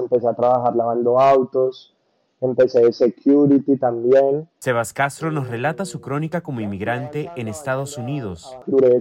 [0.00, 1.94] empecé a trabajar lavando autos,
[2.40, 4.48] empecé de security también.
[4.58, 8.56] Sebas Castro nos relata su crónica como inmigrante en Estados Unidos.
[8.66, 8.98] Duré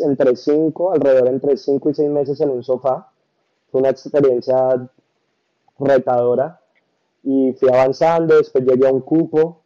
[0.00, 3.10] entre cinco, alrededor entre cinco y seis meses en un sofá.
[3.70, 4.88] Fue una experiencia
[5.78, 6.60] retadora
[7.22, 9.60] y fui avanzando, después llegué a un cupo.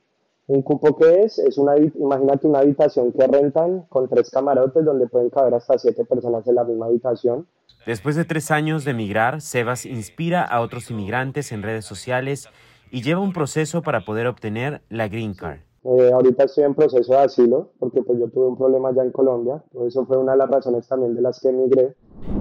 [0.46, 1.38] ¿Un cupo qué es?
[1.38, 6.06] Es una, imagínate una habitación que rentan con tres camarotes donde pueden caber hasta siete
[6.06, 7.46] personas en la misma habitación.
[7.86, 12.48] Después de tres años de emigrar, Sebas inspira a otros inmigrantes en redes sociales
[12.90, 15.60] y lleva un proceso para poder obtener la Green Card.
[15.84, 19.12] Eh, ahorita estoy en proceso de asilo porque pues yo tuve un problema ya en
[19.12, 21.94] Colombia, eso fue una de las razones también de las que emigré.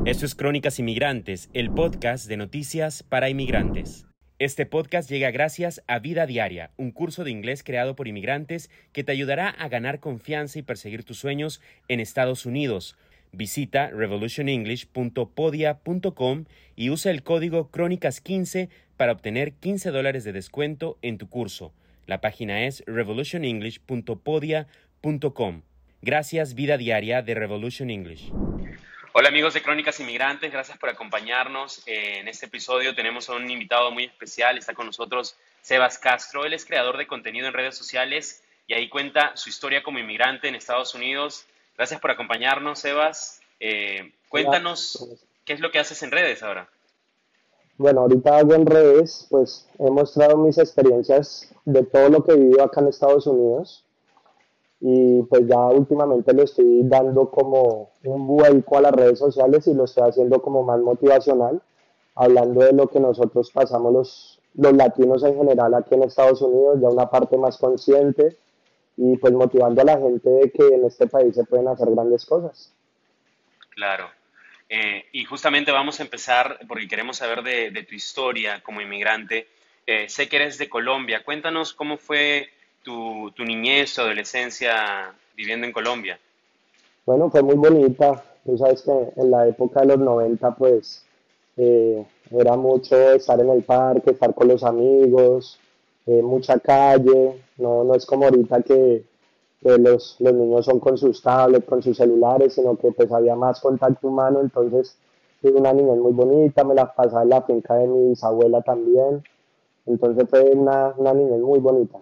[0.06, 4.08] Esto es Crónicas Inmigrantes, el podcast de noticias para inmigrantes.
[4.40, 9.04] Este podcast llega gracias a Vida Diaria, un curso de inglés creado por inmigrantes que
[9.04, 12.98] te ayudará a ganar confianza y perseguir tus sueños en Estados Unidos.
[13.32, 16.46] Visita revolutionenglish.podia.com
[16.76, 21.74] y usa el código Crónicas15 para obtener 15 dólares de descuento en tu curso.
[22.06, 25.62] La página es revolutionenglish.podia.com.
[26.02, 28.32] Gracias Vida Diaria de Revolution English.
[29.14, 31.82] Hola amigos de Crónicas Inmigrantes, gracias por acompañarnos.
[31.88, 36.54] En este episodio tenemos a un invitado muy especial, está con nosotros Sebas Castro, él
[36.54, 40.56] es creador de contenido en redes sociales y ahí cuenta su historia como inmigrante en
[40.56, 41.48] Estados Unidos.
[41.78, 43.40] Gracias por acompañarnos, Sebas.
[43.60, 45.08] Eh, cuéntanos
[45.46, 46.68] qué es lo que haces en redes ahora.
[47.78, 52.36] Bueno, ahorita hago en redes, pues he mostrado mis experiencias de todo lo que he
[52.36, 53.86] vivido acá en Estados Unidos
[54.80, 59.76] y pues ya últimamente lo estoy dando como un vuelco a las redes sociales y
[59.76, 61.62] lo estoy haciendo como más motivacional,
[62.16, 66.80] hablando de lo que nosotros pasamos los, los latinos en general aquí en Estados Unidos,
[66.82, 68.36] ya una parte más consciente
[68.98, 72.26] y pues motivando a la gente de que en este país se pueden hacer grandes
[72.26, 72.74] cosas.
[73.70, 74.10] Claro.
[74.70, 79.48] Eh, y justamente vamos a empezar porque queremos saber de, de tu historia como inmigrante.
[79.86, 81.24] Eh, sé que eres de Colombia.
[81.24, 82.50] Cuéntanos cómo fue
[82.84, 86.20] tu, tu niñez o adolescencia viviendo en Colombia?
[87.06, 88.24] Bueno, fue muy bonita.
[88.44, 91.06] Tú sabes que en la época de los 90, pues,
[91.56, 95.60] eh, era mucho estar en el parque, estar con los amigos,
[96.08, 97.44] eh, mucha calle.
[97.58, 99.04] No, no es como ahorita que,
[99.62, 103.36] que los, los, niños son con sus tablets, con sus celulares, sino que pues había
[103.36, 104.42] más contacto humano.
[104.42, 104.98] Entonces,
[105.42, 109.24] fui una niñez muy bonita, me la pasaba en la finca de mi bisabuela también.
[109.86, 112.00] Entonces fue una, una niñez muy bonita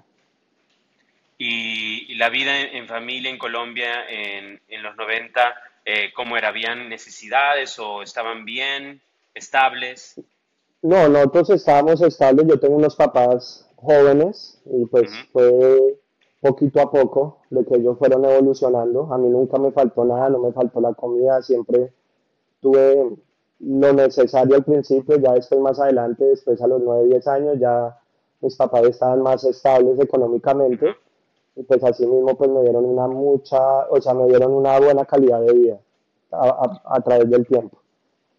[1.38, 5.56] y, la vida en, familia en Colombia en, en los 90,
[5.86, 6.50] eh, ¿cómo era?
[6.50, 9.02] ¿Habían necesidades o estaban bien,
[9.34, 10.22] estables?
[10.82, 12.48] No, nosotros estábamos estables.
[12.48, 15.98] Yo tengo unos papás jóvenes y pues fue
[16.42, 19.14] poquito a poco de que ellos fueron evolucionando.
[19.14, 21.94] A mí nunca me faltó nada, no me faltó la comida, siempre
[22.62, 23.16] tuve
[23.60, 27.98] lo necesario al principio, ya después más adelante, después a los 9, 10 años, ya
[28.42, 30.96] mis papás estaban más estables económicamente
[31.56, 35.06] y pues así mismo pues me dieron una mucha, o sea, me dieron una buena
[35.06, 35.80] calidad de vida
[36.32, 37.82] a, través del tiempo.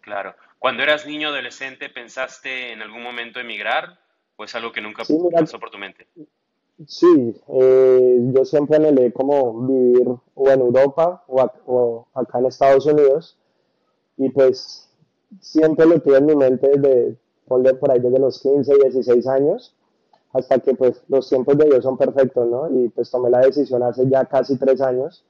[0.03, 0.35] Claro.
[0.59, 3.99] Cuando eras niño adolescente, ¿pensaste en algún momento emigrar
[4.37, 5.03] o es algo que nunca
[5.33, 6.07] pasó por tu mente?
[6.87, 12.85] Sí, eh, yo siempre anhelé como vivir o en Europa o, o, acá en Estados
[12.85, 13.39] Unidos
[14.19, 14.91] y pues
[15.41, 19.75] siempre lo tuve en mi mente desde, por ahí desde los 15, 16 años
[20.33, 22.69] hasta que pues los tiempos de Dios son perfectos, ¿no?
[22.71, 25.25] Y pues tomé la decisión hace ya casi tres años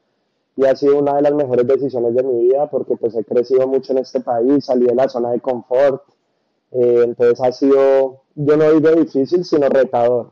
[0.56, 3.69] y ha sido una de las mejores decisiones de mi vida porque pues he crecido
[3.69, 6.03] mucho en este país, salí de la zona de confort,
[6.72, 10.30] eh, entonces ha sido, yo no digo difícil, sino retador.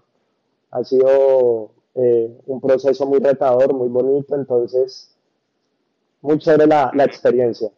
[0.70, 5.16] Ha sido eh, un proceso muy retador, muy bonito, entonces
[6.20, 7.70] muy chévere la, la experiencia.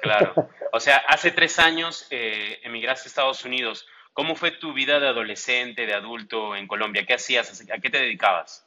[0.00, 0.32] Claro,
[0.72, 3.86] o sea, hace tres años eh, emigraste a Estados Unidos.
[4.12, 7.04] ¿Cómo fue tu vida de adolescente, de adulto en Colombia?
[7.06, 7.64] ¿Qué hacías?
[7.72, 8.66] ¿A qué te dedicabas?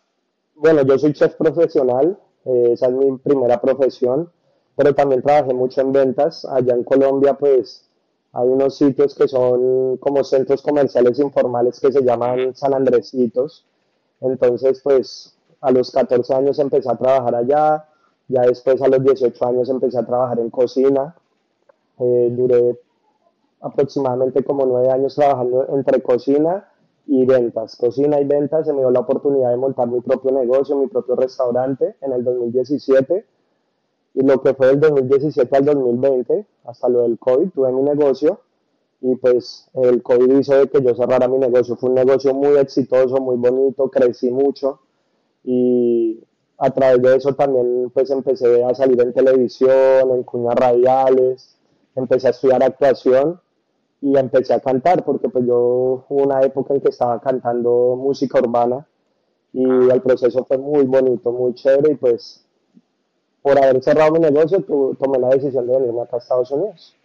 [0.55, 4.31] Bueno, yo soy chef profesional, eh, esa es mi primera profesión,
[4.78, 6.45] pero también trabajé mucho en ventas.
[6.45, 7.91] Allá en Colombia, pues,
[8.34, 13.66] hay unos sitios que son como centros comerciales informales que se llaman San Andresitos.
[14.22, 17.88] Entonces, pues, a los 14 años empecé a trabajar allá,
[18.28, 21.16] ya después a los 18 años empecé a trabajar en cocina.
[22.00, 22.79] Eh, duré
[23.59, 26.67] aproximadamente como nueve años trabajando entre cocina
[27.08, 27.76] y ventas.
[27.76, 31.16] Cocina y ventas se me dio la oportunidad de montar mi propio negocio, mi propio
[31.16, 33.26] restaurante en el 2017.
[34.13, 38.41] Y lo que fue del 2017 al 2020, hasta lo del COVID, tuve mi negocio
[39.02, 41.75] y pues el COVID hizo de que yo cerrara mi negocio.
[41.75, 44.79] Fue un negocio muy exitoso, muy bonito, crecí mucho
[45.43, 46.23] y
[46.58, 51.57] a través de eso también pues empecé a salir en televisión, en cuñas radiales,
[51.96, 53.41] empecé a estudiar actuación
[54.02, 58.40] y empecé a cantar porque pues yo hubo una época en que estaba cantando música
[58.40, 58.87] urbana
[59.53, 59.93] y ah.
[59.93, 62.46] el proceso fue muy bonito, muy chévere y pues
[63.41, 64.64] por haber cerrado mi negocio
[64.99, 66.96] tomé la decisión de venirme acá a Estados Unidos.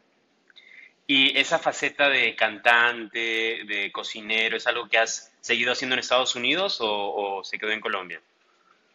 [1.07, 6.35] ¿Y esa faceta de cantante, de cocinero, es algo que has seguido haciendo en Estados
[6.35, 8.21] Unidos o, se quedó en Colombia?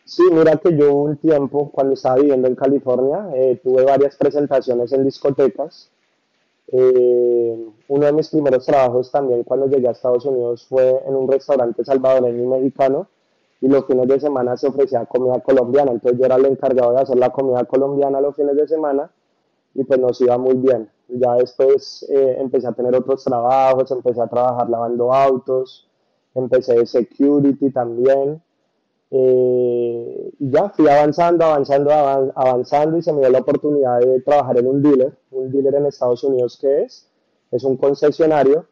[0.04, 4.92] Sí, mira que yo un tiempo, cuando estaba viviendo en California, eh, tuve varias presentaciones
[4.92, 5.90] en discotecas.
[6.68, 11.32] Eh, uno de mis primeros trabajos también cuando llegué a Estados Unidos fue en un
[11.32, 13.08] restaurante salvadoreño y mexicano
[13.62, 17.02] y los fines de semana se ofrecía comida colombiana, entonces yo era el encargado de
[17.02, 19.12] hacer la comida colombiana los fines de semana
[19.76, 20.90] y pues nos iba muy bien.
[21.08, 25.88] Ya después eh, empecé a tener otros trabajos, empecé a trabajar lavando autos,
[26.34, 28.42] empecé de security también.
[29.12, 34.58] Eh, y ya fui avanzando, avanzando, avanzando y se me dio la oportunidad de trabajar
[34.58, 37.10] en un dealer, un dealer en Estados Unidos que es,
[37.52, 38.66] es un concesionario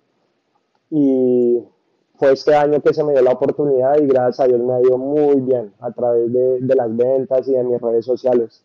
[0.90, 1.62] y
[2.20, 4.82] fue este año que se me dio la oportunidad y gracias a Dios me ha
[4.82, 8.64] ido muy bien a través de, las ventas y de mis redes sociales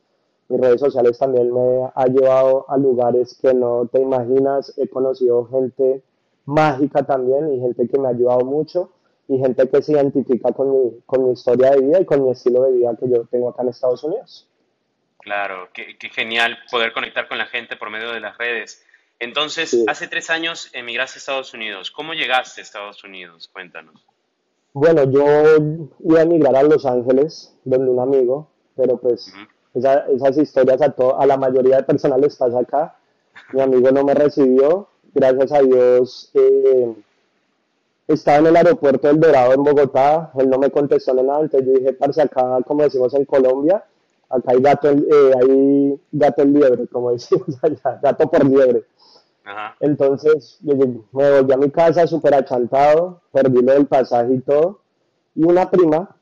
[0.49, 4.77] mis redes sociales también me ha llevado a lugares que no te imaginas.
[4.77, 6.03] He conocido gente
[6.45, 8.91] mágica también y gente que me ha ayudado mucho
[9.27, 12.73] y gente que se identifica con mi historia de vida y con mi estilo de
[12.73, 14.51] vida que yo tengo acá en Estados Unidos.
[15.25, 18.84] Claro, qué, genial poder conectar con la gente por medio de las redes.
[19.19, 21.91] Entonces, hace tres años emigraste a Estados Unidos.
[21.91, 23.49] ¿Cómo llegaste a Estados Unidos?
[23.53, 24.05] Cuéntanos.
[24.73, 25.25] Bueno, yo
[26.05, 29.33] iba a emigrar a Los Ángeles, donde un amigo, pero pues
[29.75, 32.97] esas historias a, a la mayoría de personas les pasa acá.
[33.53, 36.31] Mi amigo no me recibió, gracias a Dios.
[36.35, 36.95] Eh,
[38.09, 41.79] estaba en el aeropuerto del Dorado en Bogotá, él no me contestó nada, entonces yo
[41.79, 43.85] dije, parce, acá, como decimos en Colombia,
[44.37, 48.85] acá hay gato, eh, hay gato en liebre, como decimos allá, gato por liebre.
[49.81, 54.81] Entonces me volví a mi casa súper achantado, perdí lo del pasaje y todo.
[55.35, 56.17] Y una prima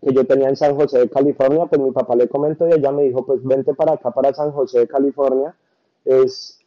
[0.00, 2.90] que yo tenía en San José de California, pues mi papá le comentó y ella
[2.90, 5.54] me dijo, pues vente para acá, para San José de California.
[6.04, 6.58] Es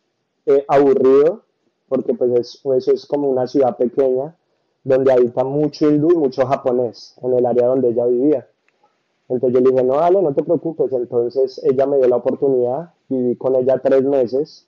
[0.45, 1.42] eh, aburrido,
[1.88, 4.36] porque pues eso es como una ciudad pequeña,
[4.84, 8.48] donde habita mucho hindú y mucho japonés, en el área donde ella vivía.
[9.31, 10.92] Entonces yo le dije, no, dale, no te preocupes.
[10.92, 14.68] Entonces ella me dio la oportunidad, viví con ella tres meses.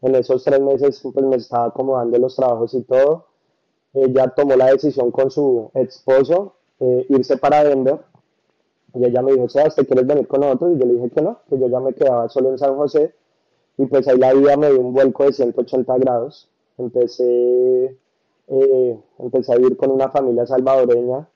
[0.00, 3.26] En esos tres meses pues me estaba acomodando los trabajos y todo.
[3.92, 7.98] Ella tomó la decisión con su esposo eh, irse para Denver.
[8.94, 10.72] Y ella me dijo, Sebas, ¿te quieres venir con nosotros?
[10.76, 13.12] Y yo le dije que no, que yo ya me quedaba solo en San José.
[13.76, 16.48] Y pues ahí la vida me dio un vuelco de 180 grados.
[16.78, 17.96] Empecé,
[18.46, 21.28] eh, empecé a vivir con una familia salvadoreña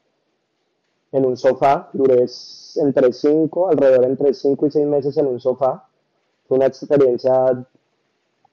[1.15, 1.89] en un sofá.
[1.93, 2.27] Duré
[2.77, 5.89] entre 5, alrededor entre 5 y 6 meses en un sofá.
[6.47, 7.67] Fue una experiencia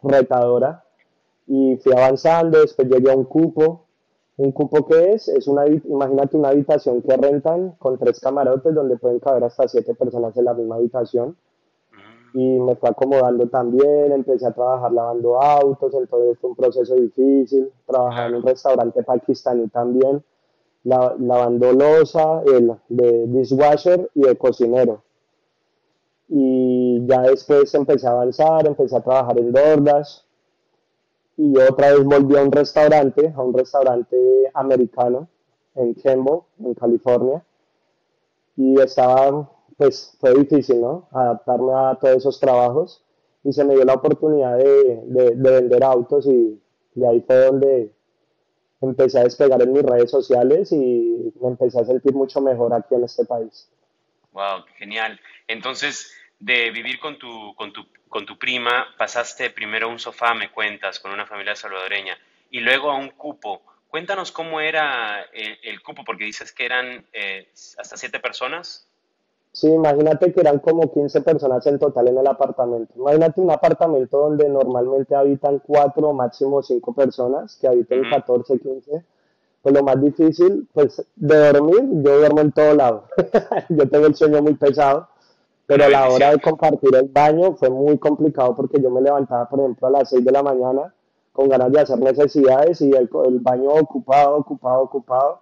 [0.04, 0.84] retadora.
[1.48, 3.86] Y fui avanzando, después llegué a un cupo,
[4.38, 8.98] un cupo que es, es una, imagínate una habitación que rentan con tres camarotes donde
[8.98, 11.36] pueden caber hasta siete personas en la misma habitación.
[12.34, 17.70] Y me fue acomodando también, empecé a trabajar lavando autos, entonces fue un proceso difícil.
[17.86, 20.24] Trabajaba en un restaurante pakistaní también,
[20.84, 25.04] lavando losa, el de dishwasher y de cocinero.
[26.28, 30.22] Y ya después empecé a avanzar, empecé a trabajar en DoorDash
[31.38, 34.18] y otra vez volví a un restaurante, a un restaurante
[34.54, 35.28] americano
[35.76, 37.44] en Kembo, en California,
[38.56, 41.08] y estaba, pues fue difícil, ¿no?
[41.12, 43.04] Adaptarme a todos esos trabajos
[43.44, 46.62] y se me dio la oportunidad de, de, vender autos y
[46.94, 47.94] de ahí fue donde
[48.82, 52.96] empecé a despegar en mis redes sociales y me empecé a sentir mucho mejor aquí
[52.96, 53.70] en este país.
[54.32, 55.20] Wow, genial.
[55.48, 60.34] Entonces, de vivir con tu, con tu, con tu prima, pasaste primero a un sofá,
[60.34, 62.18] me cuentas, con una familia salvadoreña,
[62.50, 63.62] y luego a un cupo.
[63.88, 68.88] Cuéntanos cómo era el, cupo, porque dices que eran eh, hasta siete personas.
[69.54, 72.94] Sí, imagínate que eran como 15 personas en total en el apartamento.
[72.96, 79.06] Imagínate un apartamento donde normalmente habitan cuatro o máximo cinco personas, que habiten 14, 15.
[79.62, 83.04] Pues lo más difícil, pues de dormir, yo duermo en todo lado.
[83.70, 85.08] yo tengo el sueño muy pesado
[85.72, 89.48] pero a la hora de compartir el baño fue muy complicado porque yo me levantaba,
[89.48, 90.94] por ejemplo, a las 6 de la mañana
[91.32, 93.08] con ganas de hacer necesidades y el,
[93.40, 95.40] baño ocupado, ocupado, ocupado.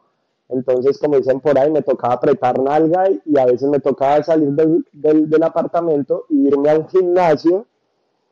[0.49, 4.49] Entonces, como dicen por ahí, me tocaba apretar nalga y, a veces me tocaba salir
[4.49, 7.67] del, del, apartamento e irme a un gimnasio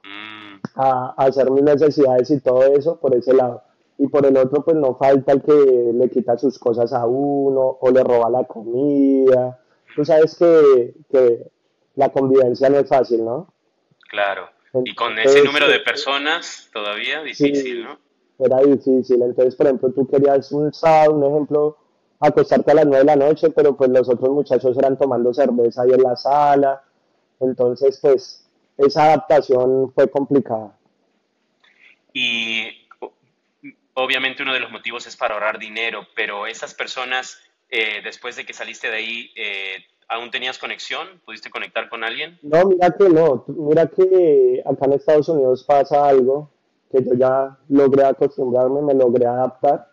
[0.03, 0.79] mm.
[0.79, 3.61] a, a, hacer mis necesidades y todo eso por ese lado.
[3.99, 7.77] Y por el otro, pues no falta el que le quita sus cosas a uno
[7.79, 9.59] o le roba la comida.
[9.95, 11.51] Tú sabes que, que
[11.95, 13.51] la convivencia no es fácil, ¿no?
[14.09, 14.49] Claro.
[14.85, 17.99] y con ese número de personas todavía difícil, ¿no?
[18.39, 19.21] Era difícil.
[19.21, 21.77] Entonces, por ejemplo, tú querías un sábado, un ejemplo,
[22.19, 25.83] acostarte a las nueve de la noche, pero pues los otros muchachos eran tomando cerveza
[25.83, 26.81] ahí en la sala.
[27.39, 28.47] Entonces, pues,
[28.77, 30.77] esa adaptación fue complicada.
[32.13, 32.87] Y
[33.93, 38.45] obviamente uno de los motivos es para ahorrar dinero, pero esas personas, eh, después de
[38.45, 41.07] que saliste de ahí, eh, ¿aún tenías conexión?
[41.25, 42.39] ¿Pudiste conectar con alguien?
[42.41, 43.43] No, mira que no.
[43.47, 46.49] Mira que acá en Estados Unidos pasa algo
[46.91, 49.91] que yo ya logré acostumbrarme, me logré adaptar.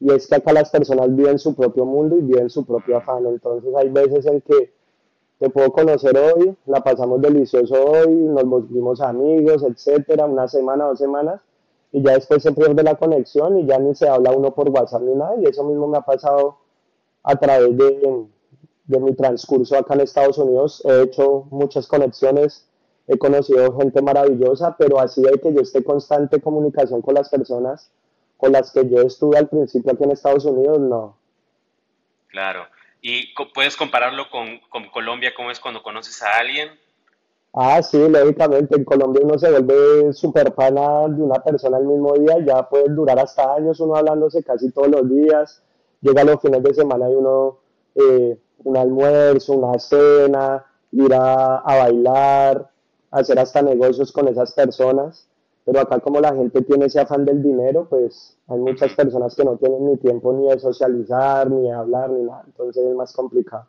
[0.00, 3.26] Y es que acá las personas viven su propio mundo y viven su propio afán.
[3.26, 4.72] Entonces hay veces en que
[5.38, 10.98] te puedo conocer hoy, la pasamos delicioso hoy, nos volvimos amigos, etcétera, una semana, dos
[10.98, 11.40] semanas,
[11.92, 15.02] y ya después se pierde la conexión y ya ni se habla uno por WhatsApp
[15.02, 16.56] ni nada, y eso mismo me ha pasado
[17.22, 18.26] a través de,
[18.86, 20.82] de mi transcurso acá en Estados Unidos.
[20.84, 22.66] He hecho muchas conexiones,
[23.06, 27.92] he conocido gente maravillosa, pero así de que yo esté constante comunicación con las personas
[28.38, 31.18] con las que yo estuve al principio aquí en Estados Unidos, no.
[32.28, 32.66] Claro.
[33.02, 35.34] ¿Y puedes compararlo con, con Colombia?
[35.36, 36.70] ¿Cómo es cuando conoces a alguien?
[37.52, 38.76] Ah, sí, lógicamente.
[38.76, 42.88] En Colombia uno se vuelve súper pana de una persona el mismo día, ya puede
[42.88, 45.62] durar hasta años uno hablándose casi todos los días.
[46.00, 47.58] Llega los fines de semana y uno
[47.94, 52.70] eh, un almuerzo, una cena, ir a, bailar,
[53.10, 55.27] hacer hasta negocios con esas personas.
[55.68, 59.44] Pero acá como la gente tiene ese afán del dinero, pues hay muchas personas que
[59.44, 62.42] no tienen ni tiempo ni de socializar, ni de hablar, ni nada.
[62.46, 63.68] Entonces es más complicado.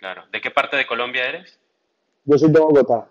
[0.00, 0.24] Claro.
[0.32, 1.56] ¿De qué parte de Colombia eres?
[2.24, 3.06] Yo soy de Bogotá.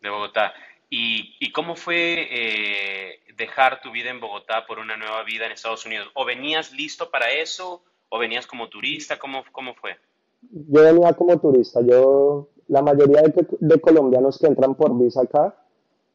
[0.00, 0.54] De Bogotá.
[0.88, 5.52] ¿Y, y cómo fue eh, dejar tu vida en Bogotá por una nueva vida en
[5.52, 6.08] Estados Unidos?
[6.14, 7.82] ¿O venías listo para eso?
[8.08, 9.18] ¿O venías como turista?
[9.18, 9.98] ¿Cómo, cómo fue?
[10.40, 11.82] Yo venía como turista.
[11.82, 15.58] Yo, la mayoría de, de colombianos que entran por visa acá,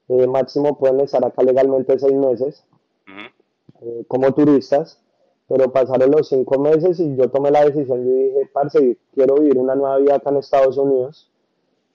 [0.09, 2.63] eh, máximo pueden estar acá legalmente seis meses
[3.81, 4.99] eh, como turistas,
[5.47, 9.57] pero pasaron los cinco meses y yo tomé la decisión, yo dije, parce, quiero vivir
[9.57, 11.31] una nueva vida acá en Estados Unidos,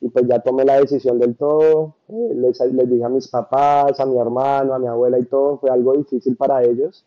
[0.00, 3.98] y pues ya tomé la decisión del todo, eh, les, les dije a mis papás,
[4.00, 7.04] a mi hermano, a mi abuela y todo, fue algo difícil para ellos,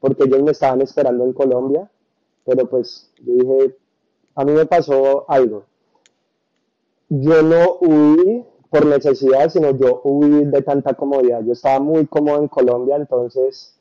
[0.00, 1.90] porque ellos me estaban esperando en Colombia,
[2.44, 3.76] pero pues yo dije,
[4.34, 5.64] a mí me pasó algo.
[7.08, 8.44] Yo no huí
[8.74, 11.42] por necesidad, sino yo huí de tanta comodidad.
[11.44, 13.78] Yo estaba muy cómodo en Colombia, entonces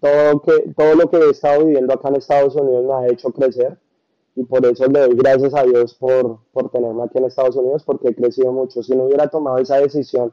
[0.00, 3.32] todo, que, todo lo que he estado viviendo acá en Estados Unidos me ha hecho
[3.32, 3.76] crecer
[4.36, 7.82] y por eso le doy gracias a Dios por, por tenerme aquí en Estados Unidos
[7.82, 8.80] porque he crecido mucho.
[8.80, 10.32] Si no hubiera tomado esa decisión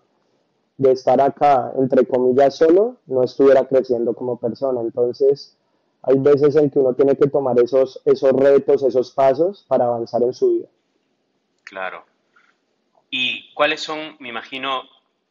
[0.78, 4.82] de estar acá, entre comillas, solo, no estuviera creciendo como persona.
[4.82, 5.58] Entonces,
[6.04, 10.22] hay veces en que uno tiene que tomar esos, esos retos, esos pasos para avanzar
[10.22, 10.68] en su vida.
[11.64, 12.13] Claro.
[13.16, 14.86] ¿Y cuáles son, me imagino,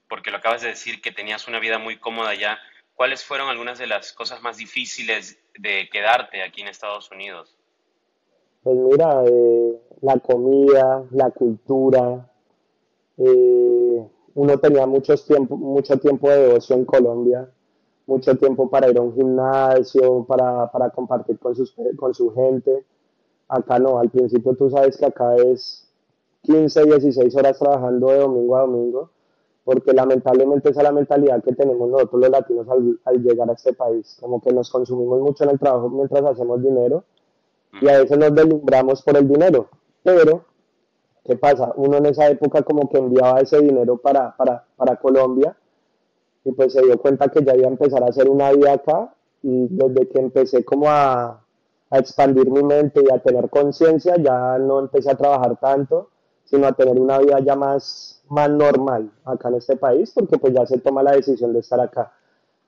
[0.09, 2.57] porque lo acabas de decir, que tenías una vida muy cómoda ya,
[2.95, 7.59] cuáles fueron algunas de las cosas más difíciles de quedarte aquí en Estados Unidos?
[8.63, 12.31] Pues mira, eh, la comida, la cultura,
[13.19, 17.51] eh, uno tenía mucho tiempo, mucho tiempo de ocio en Colombia,
[18.07, 22.85] mucho tiempo para ir a un gimnasio, para, para compartir con, sus, con su gente.
[23.49, 25.92] Acá no, al principio tú sabes que acá es
[26.43, 29.11] 15, 16 horas trabajando de domingo a domingo,
[29.65, 33.53] porque lamentablemente esa es la mentalidad que tenemos nosotros los latinos al, al llegar a
[33.53, 37.05] este país, como que nos consumimos mucho en el trabajo mientras hacemos dinero
[37.81, 39.69] y a veces nos deslumbramos por el dinero,
[40.03, 40.45] pero
[41.25, 41.73] ¿qué pasa?
[41.77, 45.57] Uno en esa época como que enviaba ese dinero para, para, para Colombia
[46.45, 49.15] y pues se dio cuenta que ya iba a empezar a hacer una vida acá
[49.43, 51.41] y desde que empecé como a,
[51.91, 56.09] a expandir mi mente y a tener conciencia ya no empecé a trabajar tanto
[56.53, 60.53] sino a tener una vida ya más, más normal acá en este país porque pues
[60.53, 62.13] ya se toma la decisión de estar acá.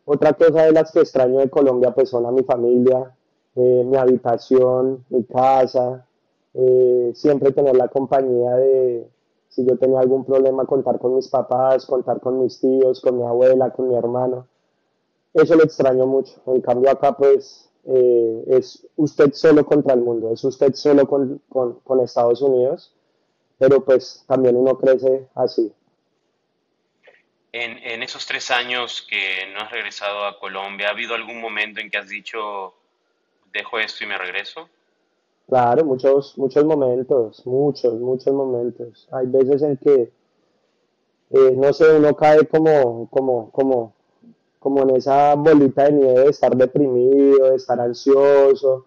[0.07, 3.15] Otra cosa de las que extraño de Colombia pues son a mi familia,
[3.55, 6.07] eh, mi habitación, mi casa,
[6.55, 9.07] eh, siempre tener la compañía de,
[9.51, 13.25] si yo tenía algún problema, contar con mis papás, contar con mis tíos, con mi
[13.25, 14.47] abuela, con mi hermano.
[15.35, 16.41] Eso lo extraño mucho.
[16.47, 21.43] En cambio acá pues eh, es usted solo contra el mundo, es usted solo con,
[21.51, 22.94] con, con Estados Unidos,
[23.67, 25.73] pero pues también uno crece así.
[27.51, 31.81] En, en, esos tres años que no has regresado a Colombia, ¿ha habido algún momento
[31.81, 32.75] en que has dicho,
[33.55, 34.69] dejo esto y me regreso?
[35.49, 39.09] Claro, muchos, muchos momentos, muchos, muchos momentos.
[39.13, 40.13] Hay veces en que,
[41.31, 43.95] eh, no sé, uno cae como, como, como,
[44.59, 48.85] como en esa bolita de nieve de estar deprimido, de estar ansioso,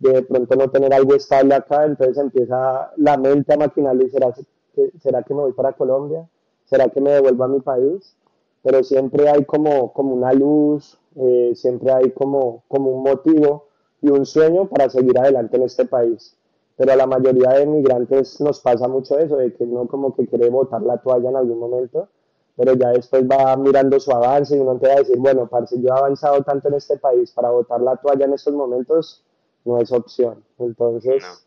[0.00, 4.90] de pronto no tener algo estable acá, entonces empieza la mente a maquinarle, ¿será que,
[5.00, 6.28] ¿será que me voy para Colombia?
[6.70, 8.14] ¿será que me devuelvo a mi país?
[8.62, 13.66] Pero siempre hay como, como una luz, eh, siempre hay como, como un motivo
[14.00, 16.36] y un sueño para seguir adelante en este país.
[16.76, 20.26] Pero a la mayoría de migrantes nos pasa mucho eso, de que uno como que
[20.26, 22.08] quiere botar la toalla en algún momento,
[22.56, 25.88] pero ya después va mirando su avance y uno empieza a decir, bueno, parce, yo
[25.88, 29.24] he avanzado tanto en este país, para botar la toalla en estos momentos
[29.64, 30.44] no es opción.
[30.58, 31.46] Entonces,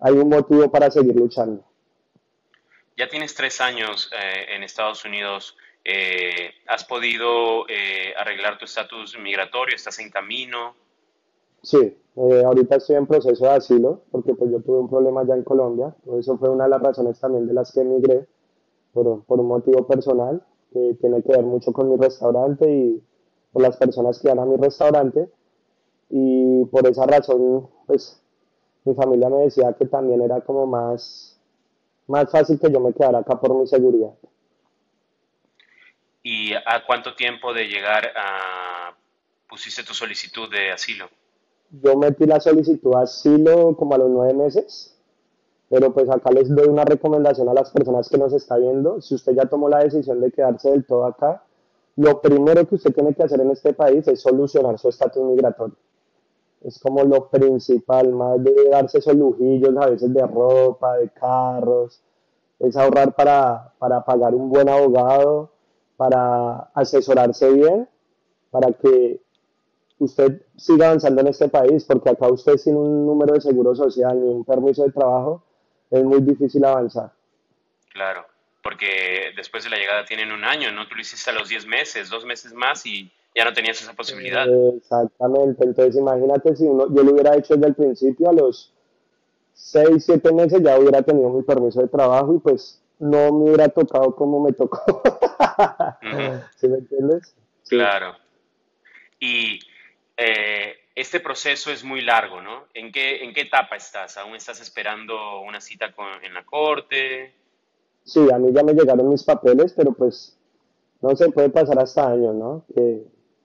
[0.00, 1.64] hay un motivo para seguir luchando.
[2.96, 5.56] Ya tienes tres años eh, en Estados Unidos.
[5.84, 9.74] Eh, ¿Has podido eh, arreglar tu estatus migratorio?
[9.74, 10.74] ¿Estás en camino?
[11.62, 15.44] Sí, ahorita estoy en proceso de asilo porque pues yo tuve un problema ya en
[15.44, 15.94] Colombia.
[16.18, 18.26] Eso fue una de las razones también de las que emigré
[18.92, 23.02] por, por un motivo personal que tiene que ver mucho con mi restaurante y
[23.52, 25.30] por las personas que van a mi restaurante.
[26.10, 28.20] Y por esa razón, pues
[28.84, 31.38] mi familia me decía que también era como más,
[32.08, 34.12] más fácil que yo me quedara acá por mi seguridad.
[36.22, 38.94] ¿Y a cuánto tiempo de llegar a
[39.48, 41.06] pusiste tu solicitud de asilo?
[41.70, 44.98] Yo metí la solicitud de asilo como a los nueve meses,
[45.68, 49.00] pero pues acá les doy una recomendación a las personas que nos está viendo.
[49.00, 51.44] Si usted ya tomó la decisión de quedarse del todo acá,
[51.94, 55.76] lo primero que usted tiene que hacer en este país es solucionar su estatus migratorio
[56.62, 62.02] es como lo principal, más de darse esos lujillos a veces de ropa, de carros,
[62.58, 65.50] es ahorrar para, para pagar un buen abogado,
[65.96, 67.88] para asesorarse bien,
[68.50, 69.20] para que
[69.98, 74.20] usted siga avanzando en este país, porque acá usted sin un número de seguro social
[74.20, 75.42] ni un permiso de trabajo,
[75.90, 77.12] es muy difícil avanzar.
[77.92, 78.26] Claro,
[78.62, 80.86] porque después de la llegada tienen un año, ¿no?
[80.88, 83.92] Tú lo hiciste a los 10 meses, dos meses más y ya no tenías esa
[83.94, 84.46] posibilidad.
[84.76, 88.74] exactamente, entonces imagínate si uno, yo lo hubiera hecho desde el principio, a los
[89.54, 93.68] 6, 7 meses ya hubiera tenido mi permiso de trabajo y pues no me hubiera
[93.68, 95.02] tocado como me tocó.
[96.56, 97.34] ¿Sí me entiendes?
[97.68, 98.16] Claro.
[99.18, 99.60] Y
[100.16, 102.64] eh, este proceso es muy largo, ¿no?
[102.74, 104.16] ¿En qué, ¿En qué etapa estás?
[104.18, 107.34] ¿Aún estás esperando una cita con, en la corte?
[108.04, 110.36] Sí, a mí ya me llegaron mis papeles, pero pues
[111.00, 112.64] no se puede pasar hasta años, ¿no?
[112.74, 113.02] Que,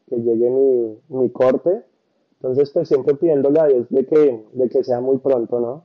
[0.07, 1.83] que llegue mi, mi, corte.
[2.33, 5.83] Entonces, pues siempre pidiéndole a Dios de que, de que sea muy pronto, ¿no?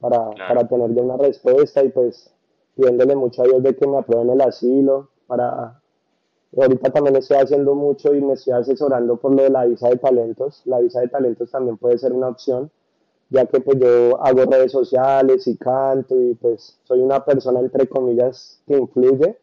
[0.00, 2.32] Para, para tener ya una respuesta y pues
[2.76, 5.80] pidiéndole mucho a Dios de que me aprueben el asilo, para...
[6.56, 9.96] Ahorita también estoy haciendo mucho y me estoy asesorando por lo de la visa de
[9.96, 10.62] talentos.
[10.64, 12.70] La visa de talentos también puede ser una opción,
[13.28, 17.86] ya que pues yo hago redes sociales y canto y pues soy una persona entre
[17.86, 19.38] comillas que influye,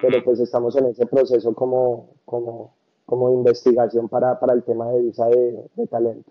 [0.00, 2.74] pero pues estamos en ese proceso como, como,
[3.10, 6.30] como investigación para, para el tema de visa de, talento.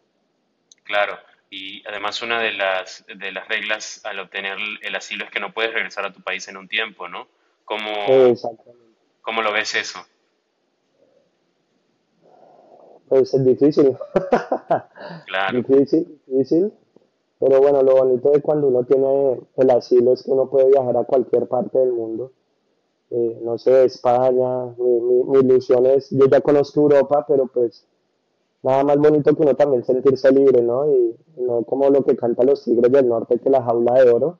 [0.83, 1.17] Claro,
[1.49, 5.53] y además una de las, de las reglas al obtener el asilo es que no
[5.53, 7.27] puedes regresar a tu país en un tiempo, ¿no?
[7.65, 7.91] ¿Cómo,
[9.21, 9.99] ¿cómo lo ves eso?
[13.09, 13.97] Pues es difícil.
[15.25, 15.57] Claro.
[15.67, 16.71] difícil, difícil.
[17.39, 20.95] Pero bueno, lo bonito de cuando uno tiene el asilo es que uno puede viajar
[20.95, 22.31] a cualquier parte del mundo
[23.11, 27.85] eh, no sé, España, mi, mi, ilusión es, yo ya conozco Europa, pero pues
[28.61, 30.87] nada más bonito que uno también sentirse libre, ¿no?
[30.91, 34.37] Y, no como lo que cantan los tigres del norte, que la jaula de oro,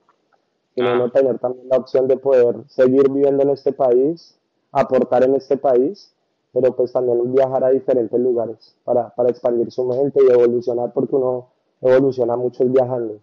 [0.75, 4.37] sino no tener también la opción de poder seguir viviendo en este país,
[4.71, 6.13] aportar en este país,
[6.53, 11.15] pero pues también viajar a diferentes lugares para, para expandir su mente y evolucionar, porque
[11.15, 11.49] uno
[11.81, 13.19] evoluciona mucho viajando.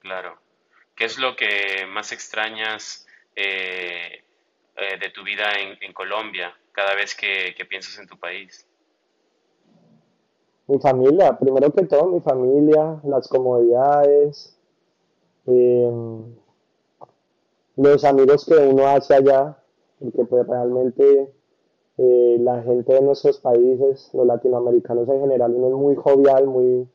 [0.00, 0.36] Claro.
[0.94, 3.06] ¿Qué es lo que más extrañas
[3.36, 4.22] eh,
[4.78, 5.44] eh, de tu vida
[5.80, 8.64] en, Colombia cada vez que, piensas en tu país?
[10.68, 14.56] Mi familia, primero que todo mi familia, las comodidades,
[15.46, 16.36] em,
[17.76, 19.58] los amigos que uno hace allá,
[19.98, 21.32] porque pues realmente
[21.96, 26.88] eh, la gente de nuestros países, los latinoamericanos en general, uno es muy jovial, muy,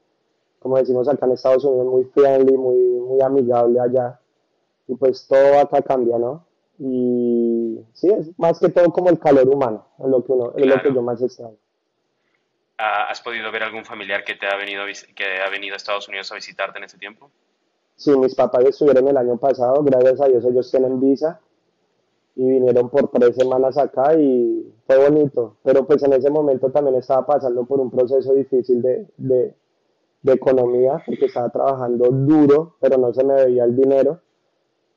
[0.59, 4.21] como decimos acá en Estados Unidos, muy friendly, muy, muy amigable allá.
[4.87, 6.45] Y pues todo acá cambia, ¿no?
[6.79, 7.42] Y
[7.93, 10.81] sí, es más que todo como el calor humano, es lo que, uno, es lo
[10.81, 11.57] que yo más extraño.
[12.77, 14.83] Ah, ¿Has podido ver algún familiar que te ha venido
[15.15, 17.29] que ha venido a Estados Unidos a visitarte en ese tiempo?
[17.95, 21.39] Sí, mis papás estuvieron el año pasado, gracias a Dios ellos tienen visa
[22.35, 26.95] y vinieron por tres semanas acá y fue bonito, pero pues en ese momento también
[26.95, 29.53] estaba pasando por un proceso difícil de, de,
[30.23, 34.19] de economía porque estaba trabajando duro, pero no se me veía el dinero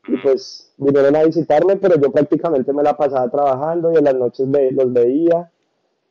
[0.09, 4.15] y pues vinieron a visitarme, pero yo prácticamente me la pasaba trabajando y en las
[4.15, 5.51] noches los veía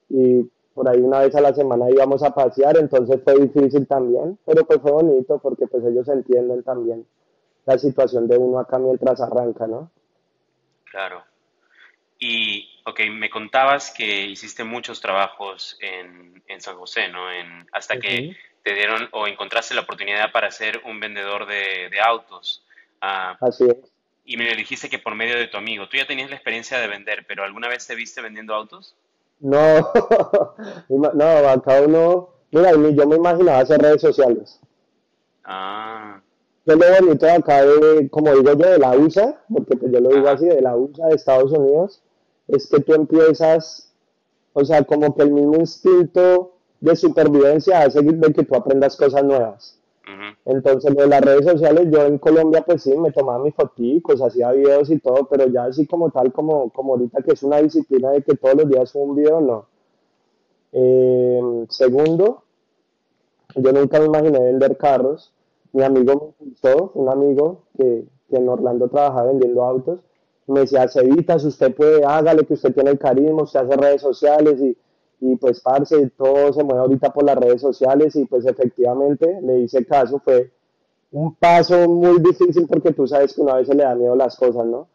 [0.10, 4.38] y por ahí una vez a la semana íbamos a pasear, entonces fue difícil también,
[4.46, 7.06] pero pues fue bonito porque pues ellos entienden también
[7.66, 9.90] la situación de uno acá mientras arranca, ¿no?
[10.92, 11.24] Claro.
[12.20, 17.32] Y, ok, me contabas que hiciste muchos trabajos en, en San José, ¿no?
[17.32, 22.02] En, hasta que te dieron o encontraste la oportunidad para ser un vendedor de, de
[22.02, 22.65] autos.
[23.02, 23.78] Ah, Así es.
[24.26, 25.88] Y me dijiste que por medio de tu amigo.
[25.88, 28.96] Tú ya tenías la experiencia de vender, pero ¿alguna vez te viste vendiendo autos?
[29.40, 29.92] No,
[30.90, 34.60] no, acá uno, mira, yo me imaginaba hacer redes sociales.
[35.44, 36.22] Ah.
[36.66, 40.10] Yo lo bonito acá, de, como digo yo, de la USA, porque pues yo lo
[40.10, 42.02] digo así, de la USA, de Estados Unidos,
[42.48, 43.94] es que tú empiezas,
[44.54, 49.24] o sea, como que el mismo instinto de supervivencia hace de que tú aprendas cosas
[49.24, 49.75] nuevas.
[50.46, 54.52] Entonces, de las redes sociales, yo en Colombia, pues sí, me tomaba mis fotos, hacía
[54.52, 58.12] videos y todo, pero ya así como tal, como, como ahorita que es una disciplina
[58.12, 59.66] de que todos los días un video, no.
[60.72, 62.44] Eh, segundo,
[63.56, 65.34] yo nunca me imaginé vender carros.
[65.72, 70.00] Mi amigo me impulsó, un amigo que, que en Orlando trabajaba vendiendo autos,
[70.48, 74.62] me decía, Cevitas, usted puede, hágale que usted tiene el carisma, usted hace redes sociales
[74.62, 74.78] y
[75.20, 79.60] y pues parce, todo se mueve ahorita por las redes sociales y pues efectivamente le
[79.60, 80.52] hice caso, fue
[81.12, 84.36] un paso muy difícil porque tú sabes que una vez se le da miedo las
[84.36, 84.88] cosas, ¿no?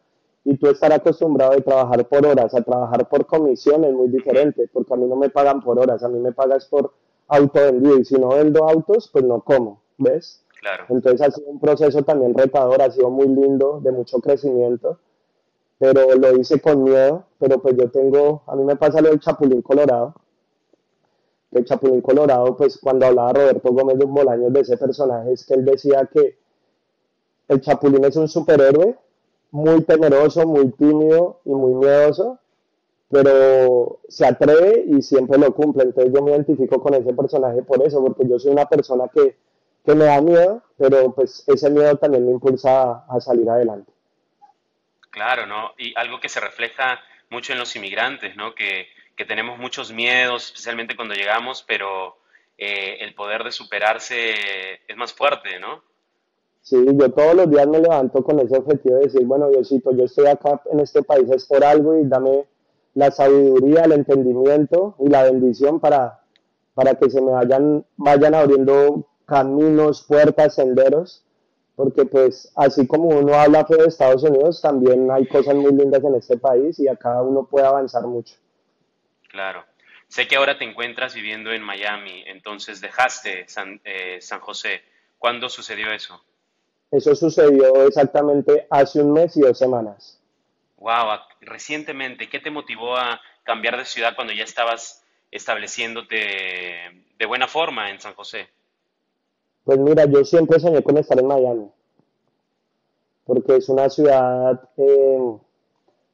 [0.44, 4.68] Y tú estar acostumbrado a trabajar por horas, a trabajar por comisión es muy diferente,
[4.72, 6.92] porque a mí no me pagan por horas, a mí me pagas por
[7.28, 10.42] auto vendido y si no vendo autos, pues no como, ¿ves?
[10.60, 10.84] Claro.
[10.88, 14.98] Entonces ha sido un proceso también retador, ha sido muy lindo, de mucho crecimiento
[15.80, 19.18] pero lo hice con miedo, pero pues yo tengo, a mí me pasa lo del
[19.18, 20.14] Chapulín Colorado,
[21.52, 25.54] el Chapulín Colorado, pues cuando hablaba Roberto Gómez de Bolaños de ese personaje, es que
[25.54, 26.38] él decía que
[27.48, 28.98] el Chapulín es un superhéroe
[29.52, 32.38] muy temeroso, muy tímido y muy miedoso,
[33.08, 35.84] pero se atreve y siempre lo cumple.
[35.84, 39.34] Entonces yo me identifico con ese personaje por eso, porque yo soy una persona que,
[39.82, 43.89] que me da miedo, pero pues ese miedo también me impulsa a salir adelante.
[45.10, 45.72] Claro, ¿no?
[45.76, 48.54] Y algo que se refleja mucho en los inmigrantes, ¿no?
[48.54, 48.88] Que,
[49.28, 52.16] tenemos muchos miedos, especialmente cuando llegamos, pero
[52.56, 55.82] eh, el poder de superarse es más fuerte, ¿no?
[56.62, 60.04] Sí, yo todos los días me levanto con ese objetivo de decir, bueno, Diosito, yo
[60.04, 62.46] estoy acá en este país es por algo y dame
[62.94, 66.20] la sabiduría, el entendimiento y la bendición para,
[66.72, 71.26] para que se me vayan, vayan abriendo caminos, puertas, senderos
[71.80, 76.14] porque pues así como uno habla de Estados Unidos, también hay cosas muy lindas en
[76.14, 78.34] este país y acá uno puede avanzar mucho.
[79.28, 79.64] Claro.
[80.06, 84.82] Sé que ahora te encuentras viviendo en Miami, entonces dejaste San, eh, San José.
[85.18, 86.22] ¿Cuándo sucedió eso?
[86.90, 90.20] Eso sucedió exactamente hace un mes y dos semanas.
[90.76, 97.48] Wow, recientemente, ¿qué te motivó a cambiar de ciudad cuando ya estabas estableciéndote de buena
[97.48, 98.50] forma en San José?
[99.64, 101.70] Pues mira, yo siempre soñé con estar en Miami,
[103.24, 105.36] porque es una ciudad eh,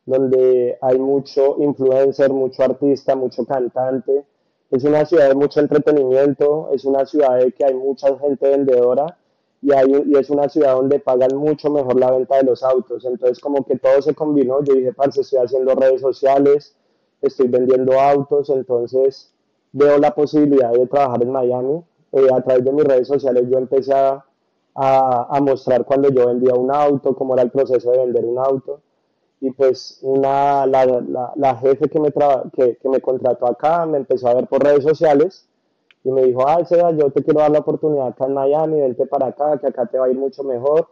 [0.04, 4.24] donde hay mucho influencer, mucho artista, mucho cantante.
[4.70, 9.16] Es una ciudad de mucho entretenimiento, es una ciudad de que hay mucha gente vendedora
[9.62, 13.04] y, hay, y es una ciudad donde pagan mucho mejor la venta de los autos.
[13.04, 14.62] Entonces como que todo se combinó.
[14.64, 16.74] Yo dije, parce, estoy haciendo redes sociales,
[17.22, 19.32] estoy vendiendo autos, entonces
[19.72, 23.58] veo la posibilidad de trabajar en Miami eh, a través de mis redes sociales yo
[23.58, 24.24] empecé a,
[24.74, 28.80] a, mostrar cuando yo vendía un auto, cómo era el proceso de vender un auto.
[29.40, 32.12] Y pues una, la, la, la jefe que me,
[32.52, 35.46] que, que, me contrató acá me empezó a ver por redes sociales
[36.04, 39.06] y me dijo, ay, Seba, yo te quiero dar la oportunidad acá en Miami, vente
[39.06, 40.88] para acá, que acá te va a ir mucho mejor.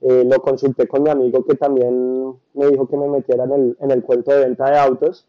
[0.00, 3.76] Eh, lo consulté con mi amigo que también me dijo que me metiera en el,
[3.80, 5.24] en el cuento de venta de autos.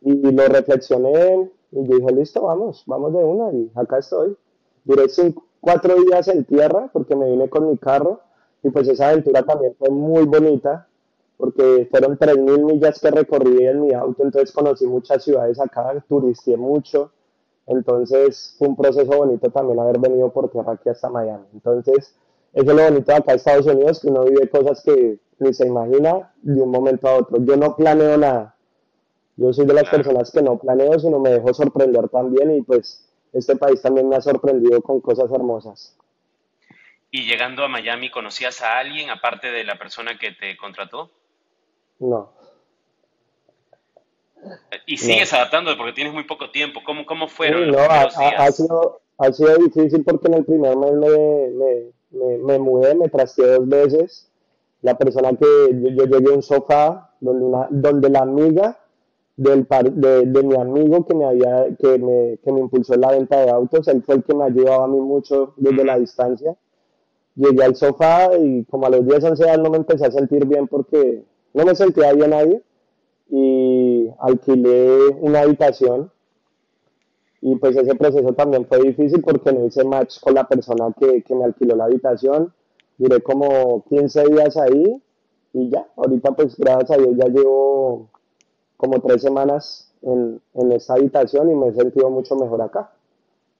[0.00, 4.36] y, lo reflexioné, y yo dije, listo, vamos, vamos de una y acá estoy.
[4.84, 8.20] Duré cinco, cuatro días en tierra porque me vine con mi carro
[8.62, 10.86] y pues esa aventura también fue muy bonita
[11.36, 16.56] porque fueron 3.000 millas que recorrí en mi auto, entonces conocí muchas ciudades acá, turisté
[16.56, 17.10] mucho,
[17.66, 21.44] entonces fue un proceso bonito también haber venido por tierra aquí hasta Miami.
[21.52, 22.14] Entonces,
[22.52, 25.52] eso es lo bonito de acá en Estados Unidos, que uno vive cosas que ni
[25.52, 27.38] se imagina de un momento a otro.
[27.44, 28.53] Yo no planeo nada,
[29.36, 33.08] yo soy de las personas que no planeo, sino me dejo sorprender también y pues
[33.32, 35.96] este país también me ha sorprendido con cosas hermosas.
[37.10, 41.10] ¿Y llegando a Miami conocías a alguien aparte de la persona que te contrató?
[41.98, 42.32] No.
[44.86, 46.80] ¿Y sigues adaptando porque tienes muy poco tiempo?
[46.84, 50.92] ¿Cómo, cómo fueron los ha, Ha, sido, ha sido difícil porque en el primer mes
[50.92, 51.48] me,
[52.10, 54.30] me, me, mudé, me trasteé dos veces.
[54.82, 58.83] La persona que yo, yo llegué a un sofá donde, una, donde la amiga
[59.36, 63.10] del de, de, mi amigo que me había que me, que me impulsó en la
[63.10, 66.56] venta de autos él fue el que me ayudaba a mí mucho desde la distancia.
[67.34, 70.46] Llegué al sofá y como a los 10 11 años no me empecé a sentir
[70.46, 72.62] bien porque no me sentía bien ahí
[73.28, 76.10] y alquilé una habitación.
[77.40, 81.22] Y pues ese proceso también fue difícil porque no hice match con la persona que,
[81.22, 82.54] que me alquiló la habitación.
[82.96, 85.02] Duré como 15 días ahí
[85.52, 88.08] y ya, ahorita pues gracias a Dios ya llevo
[88.84, 92.90] como tres semanas en, en esta habitación y me he sentido mucho mejor acá.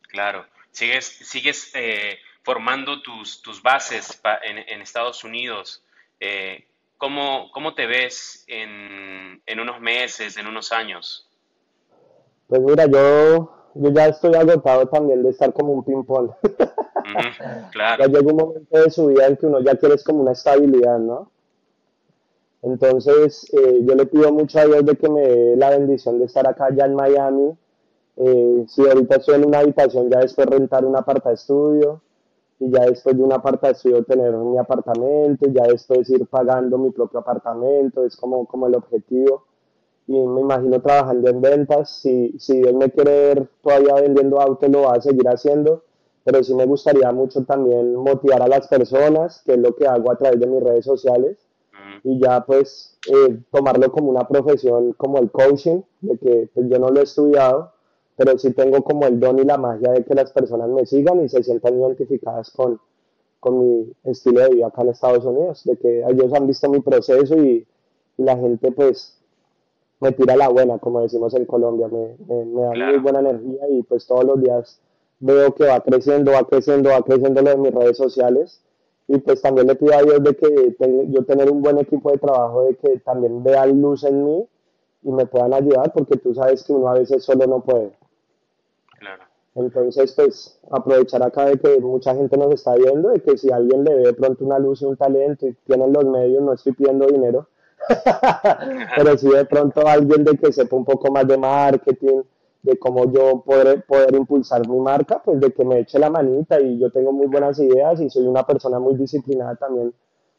[0.02, 5.82] Claro, sigues, sigues eh, formando tus, tus bases en, en, Estados Unidos.
[6.20, 6.66] Eh,
[6.98, 11.26] ¿cómo, ¿Cómo te ves en, en unos meses, en unos años?
[12.46, 16.30] Pues mira, yo yo ya estoy agotado también de estar como un ping-pong.
[17.72, 18.04] claro.
[18.04, 20.98] Ya llega un momento de su vida en que uno ya quiere como una estabilidad,
[20.98, 21.30] ¿no?
[22.64, 26.24] Entonces, eh, yo le pido mucho a Dios de que me dé la bendición de
[26.24, 27.54] estar acá ya en Miami.
[28.16, 32.00] Eh, si ahorita estoy en una habitación, ya después rentar un aparta estudio
[32.58, 36.90] y ya después de un aparta estudio tener mi apartamento, ya después ir pagando mi
[36.90, 39.44] propio apartamento, es como, como el objetivo
[40.06, 41.90] y me imagino trabajando en ventas.
[42.00, 45.82] Si, si él me quiere ver todavía vendiendo autos, lo va a seguir haciendo,
[46.24, 50.10] pero sí me gustaría mucho también motivar a las personas, que es lo que hago
[50.10, 51.36] a través de mis redes sociales,
[52.02, 56.78] y ya pues eh, tomarlo como una profesión como el coaching, de que pues, yo
[56.78, 57.72] no lo he estudiado,
[58.16, 61.24] pero sí tengo como el don y la magia de que las personas me sigan
[61.24, 62.78] y se sientan identificadas con,
[63.40, 66.80] con mi estilo de vida acá en Estados Unidos, de que ellos han visto mi
[66.80, 67.66] proceso y,
[68.18, 69.18] y la gente pues
[70.00, 73.82] me tira la buena, como decimos en Colombia, me, me, da muy buena energía y
[73.82, 74.80] pues todos los días
[75.20, 78.60] veo que va creciendo, va creciendo, va creciendo lo de mis redes sociales
[79.06, 80.76] y pues también le pido a Dios de que
[81.10, 84.48] yo tener un buen equipo de trabajo, de que también vean luz en mí
[85.02, 87.92] y me puedan ayudar, porque tú sabes que uno a veces solo no puede.
[88.98, 89.24] Claro.
[89.54, 93.84] Entonces, pues aprovechar acá de que mucha gente nos está viendo, de que si alguien
[93.84, 96.72] le ve de pronto una luz y un talento y tienen los medios, no estoy
[96.72, 97.48] pidiendo dinero,
[98.96, 102.22] pero si de pronto alguien de que sepa un poco más de marketing,
[102.64, 106.58] de cómo yo poder, poder impulsar mi marca, pues de que me eche la manita
[106.58, 109.92] y yo tengo muy buenas ideas y soy una persona muy disciplinada también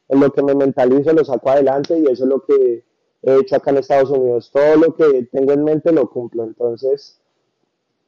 [0.10, 2.84] en lo que me mentalizo, lo saco adelante y eso es lo que
[3.22, 4.50] he hecho acá en Estados Unidos.
[4.52, 7.22] Todo lo que tengo en mente lo cumplo, entonces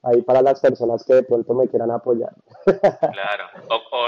[0.01, 2.34] ahí para las personas que de pronto me quieran apoyar.
[2.65, 4.08] claro, o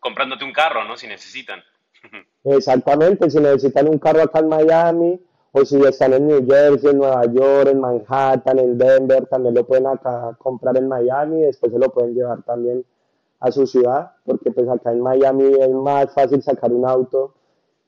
[0.00, 0.96] comprándote un carro, ¿no?
[0.96, 1.62] Si necesitan.
[2.44, 5.20] Exactamente, si necesitan un carro acá en Miami
[5.52, 9.66] o si están en New Jersey, en Nueva York, en Manhattan, en Denver, también lo
[9.66, 12.84] pueden acá comprar en Miami y después se lo pueden llevar también
[13.40, 17.34] a su ciudad, porque pues acá en Miami es más fácil sacar un auto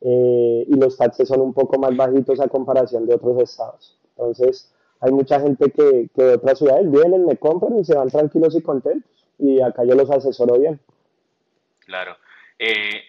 [0.00, 3.98] eh, y los taxes son un poco más bajitos a comparación de otros estados.
[4.10, 8.10] Entonces, hay mucha gente que, que de otras ciudades vienen, me compran y se van
[8.10, 9.10] tranquilos y contentos.
[9.38, 10.80] Y acá yo los asesoro bien.
[11.80, 12.16] Claro.
[12.58, 13.02] Eh,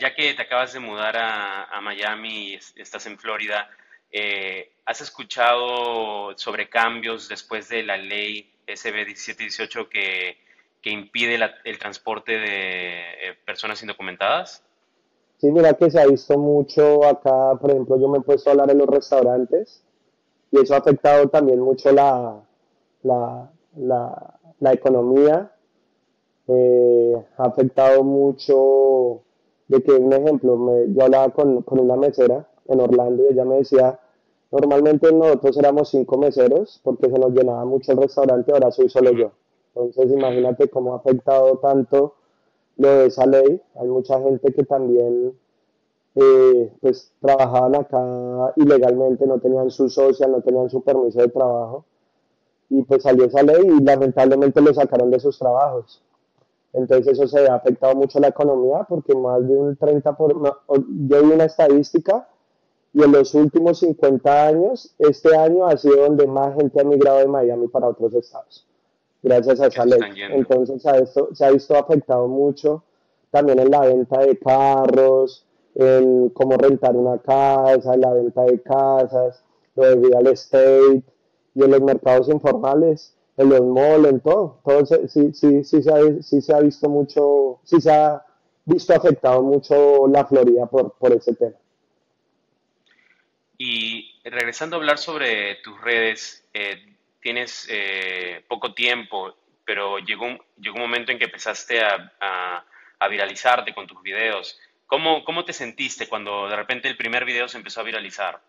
[0.00, 3.68] ya que te acabas de mudar a, Miami y estás en Florida,
[4.18, 10.38] eh, ¿has escuchado sobre cambios después de la ley SB 1718 que,
[10.80, 14.62] que impide el transporte de eh, personas indocumentadas?
[15.36, 18.52] Sí, mira que se ha visto mucho acá, por ejemplo, yo me he puesto a
[18.52, 19.82] hablar en los restaurantes
[20.50, 22.40] y eso ha afectado también mucho la,
[23.02, 25.52] la, la, economía,
[26.48, 29.20] eh, ha afectado mucho
[29.68, 33.44] de que un ejemplo, me, yo hablaba con, con, una mesera en Orlando y ella
[33.44, 34.00] me decía,
[34.60, 39.10] normalmente nosotros éramos cinco meseros porque se nos llenaba mucho el restaurante, ahora soy solo
[39.12, 39.32] yo.
[39.74, 42.14] Entonces imagínate cómo ha afectado tanto
[42.76, 43.60] lo de esa ley.
[43.74, 45.32] Hay mucha gente que también
[46.14, 51.84] eh, pues trabajaban acá ilegalmente, no tenían su social, no tenían su permiso de trabajo.
[52.70, 56.02] Y pues salió esa ley y lamentablemente lo sacaron de sus trabajos.
[56.72, 60.56] Entonces eso se ha afectado mucho la economía porque más de un 30%, por,
[61.08, 62.28] yo vi una estadística
[62.96, 67.18] y en los últimos 50 años, este año ha sido donde más gente ha migrado
[67.18, 68.66] de Miami para otros estados,
[69.22, 70.00] gracias a esa ley.
[70.30, 72.82] Entonces esto, se ha visto afectado mucho
[73.30, 78.62] también en la venta de carros, en cómo rentar una casa, en la venta de
[78.62, 81.02] casas, lo de real estate
[81.54, 84.60] y en los mercados informales en los malls, en todo.
[84.64, 88.24] todo sí, sí, sí, se ha, sí se ha visto mucho, sí se ha
[88.64, 91.56] visto afectado mucho la Florida por, por ese tema.
[93.58, 100.40] Y regresando a hablar sobre tus redes, eh, tienes eh, poco tiempo, pero llegó un,
[100.58, 102.12] llegó un momento en que empezaste a,
[102.98, 104.58] a, viralizarte con tus videos.
[104.86, 108.40] ¿Cómo, ¿Cómo te sentiste cuando de repente el primer video se empezó a viralizar?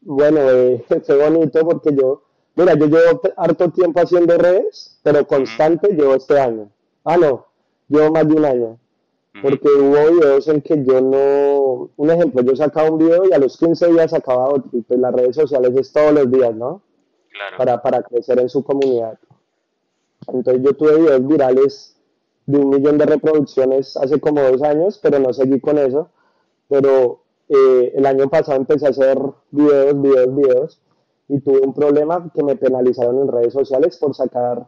[0.00, 2.24] Bueno, eh, fue bonito porque yo
[2.56, 6.70] Mira, yo llevo harto tiempo haciendo redes, pero constante llevo este año.
[7.04, 7.46] Ah, no,
[7.88, 8.78] llevo más de un año.
[9.42, 13.38] Porque hubo videos en que yo no, un ejemplo, yo sacaba un video y a
[13.38, 16.82] los 15 días sacaba otro, y pues las redes sociales es todos los días, ¿no?
[17.30, 17.56] Claro.
[17.58, 19.18] Para, para crecer en su comunidad.
[20.28, 21.96] Entonces yo tuve videos virales
[22.46, 26.08] de un millón de reproducciones hace como dos años, pero no seguí con eso.
[26.68, 29.18] Pero eh, el año pasado empecé a hacer
[29.50, 30.80] videos, videos, videos
[31.28, 34.66] y tuve un problema que me penalizaron en redes sociales por sacar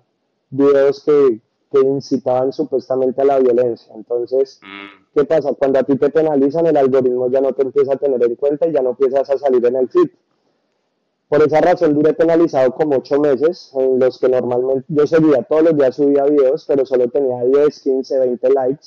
[0.50, 3.92] videos que, que incitaban supuestamente a la violencia.
[3.94, 5.14] Entonces, mm.
[5.14, 5.52] ¿qué pasa?
[5.54, 8.66] Cuando a ti te penalizan, el algoritmo ya no te empieza a tener en cuenta
[8.68, 10.08] y ya no empiezas a salir en el feed.
[11.28, 15.64] Por esa razón duré penalizado como ocho meses, en los que normalmente yo seguía todos
[15.64, 18.86] los días subía videos, pero solo tenía 10, 15, 20 likes.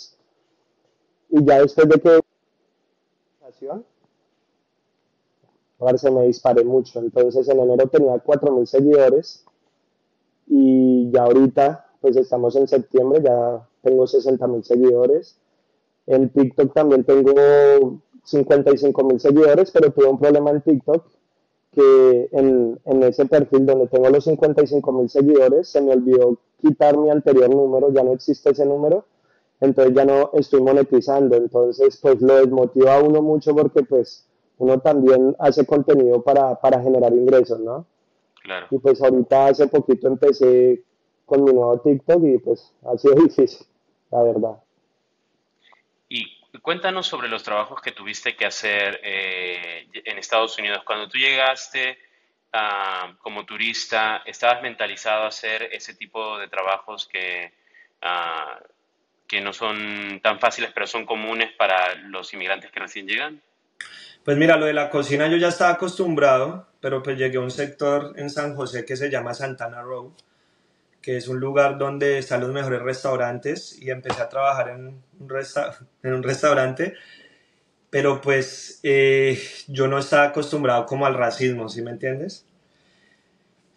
[1.31, 2.19] Y ya después de que
[5.85, 6.99] ver, se me disparé mucho.
[6.99, 9.45] Entonces en enero tenía 4.000 seguidores
[10.47, 15.37] y ya ahorita, pues estamos en septiembre, ya tengo 60.000 seguidores.
[16.07, 17.31] En TikTok también tengo
[18.25, 21.03] 55.000 seguidores, pero tuve un problema en TikTok
[21.71, 27.09] que en, en ese perfil donde tengo los 55.000 seguidores se me olvidó quitar mi
[27.09, 29.05] anterior número, ya no existe ese número,
[29.61, 34.25] entonces ya no estoy monetizando, entonces pues lo desmotiva a uno mucho porque pues
[34.57, 37.85] uno también hace contenido para, para generar ingresos, ¿no?
[38.43, 38.65] Claro.
[38.71, 40.83] Y pues ahorita hace poquito empecé
[41.29, 43.65] con mi nuevo TikTok y pues ha sido difícil,
[44.11, 44.63] la verdad.
[46.09, 46.25] Y
[46.61, 50.81] cuéntanos sobre los trabajos que tuviste que hacer eh, en Estados Unidos.
[50.83, 51.97] Cuando tú llegaste
[52.53, 57.53] uh, como turista, ¿estabas mentalizado a hacer ese tipo de trabajos que,
[58.01, 58.63] uh,
[59.27, 63.41] que no son tan fáciles, pero son comunes para los inmigrantes que recién llegan?
[64.25, 67.51] Pues mira, lo de la cocina yo ya estaba acostumbrado, pero pues llegué a un
[67.51, 70.13] sector en San José que se llama Santana Row,
[71.01, 75.03] que es un lugar donde están los mejores restaurantes y empecé a trabajar en un,
[76.03, 76.95] en un restaurante,
[77.89, 82.45] pero pues eh, yo no estaba acostumbrado como al racismo, ¿sí me entiendes?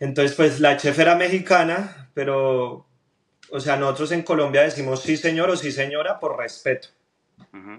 [0.00, 2.86] Entonces pues la chef era mexicana, pero,
[3.50, 6.88] o sea, nosotros en Colombia decimos sí señor o sí señora por respeto.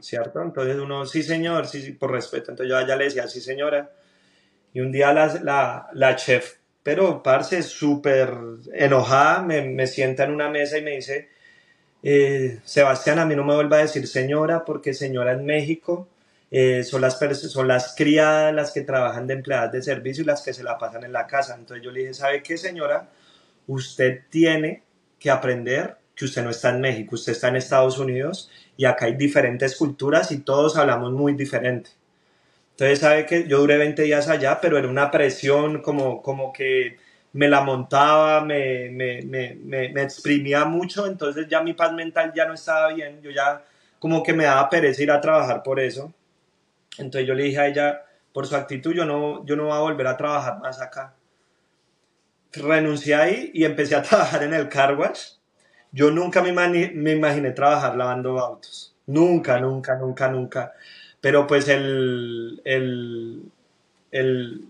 [0.01, 0.41] ¿cierto?
[0.41, 2.51] Entonces uno, sí señor, sí, por respeto.
[2.51, 3.91] Entonces yo ya le decía, sí señora.
[4.73, 8.34] Y un día la, la, la chef, pero parce, súper
[8.74, 11.30] enojada, me, me, sienta en una mesa y me dice,
[12.04, 16.10] eh, Sebastián, a mí no me vuelva a decir señora, porque señora en México
[16.52, 20.43] eh, son, las son las criadas las que trabajan de empleadas de servicio y las
[20.43, 21.56] que se la pasan en la casa.
[21.58, 23.10] Entonces yo le dije, ¿sabe qué señora?
[23.65, 24.84] Usted tiene
[25.17, 29.06] que aprender que usted no está en México, usted está en Estados Unidos y acá
[29.06, 31.91] hay diferentes culturas y todos hablamos muy diferente.
[32.73, 36.97] Entonces, sabe que yo duré 20 días allá, pero era una presión como, como que
[37.33, 42.45] me la montaba, me, me, me, me, exprimía mucho, entonces ya mi paz mental ya
[42.45, 43.63] no estaba bien, yo ya
[43.99, 46.13] como que me daba pereza ir a trabajar por eso.
[46.97, 48.01] Entonces yo le dije a ella,
[48.33, 51.13] por su actitud, yo no, yo no voy a volver a trabajar más acá.
[52.53, 55.33] Renuncié ahí y empecé a trabajar en el car wash
[55.93, 58.95] yo nunca me, me imaginé trabajar lavando autos.
[59.05, 60.73] Nunca, nunca, nunca, nunca.
[61.23, 63.43] Pero pues el, el,
[64.12, 64.65] el,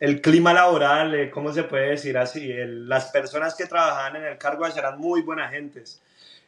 [0.00, 2.52] el clima laboral, eh, ¿cómo se puede decir así?
[2.52, 6.02] las personas que trabajaban en el cargo eran muy buenas gentes.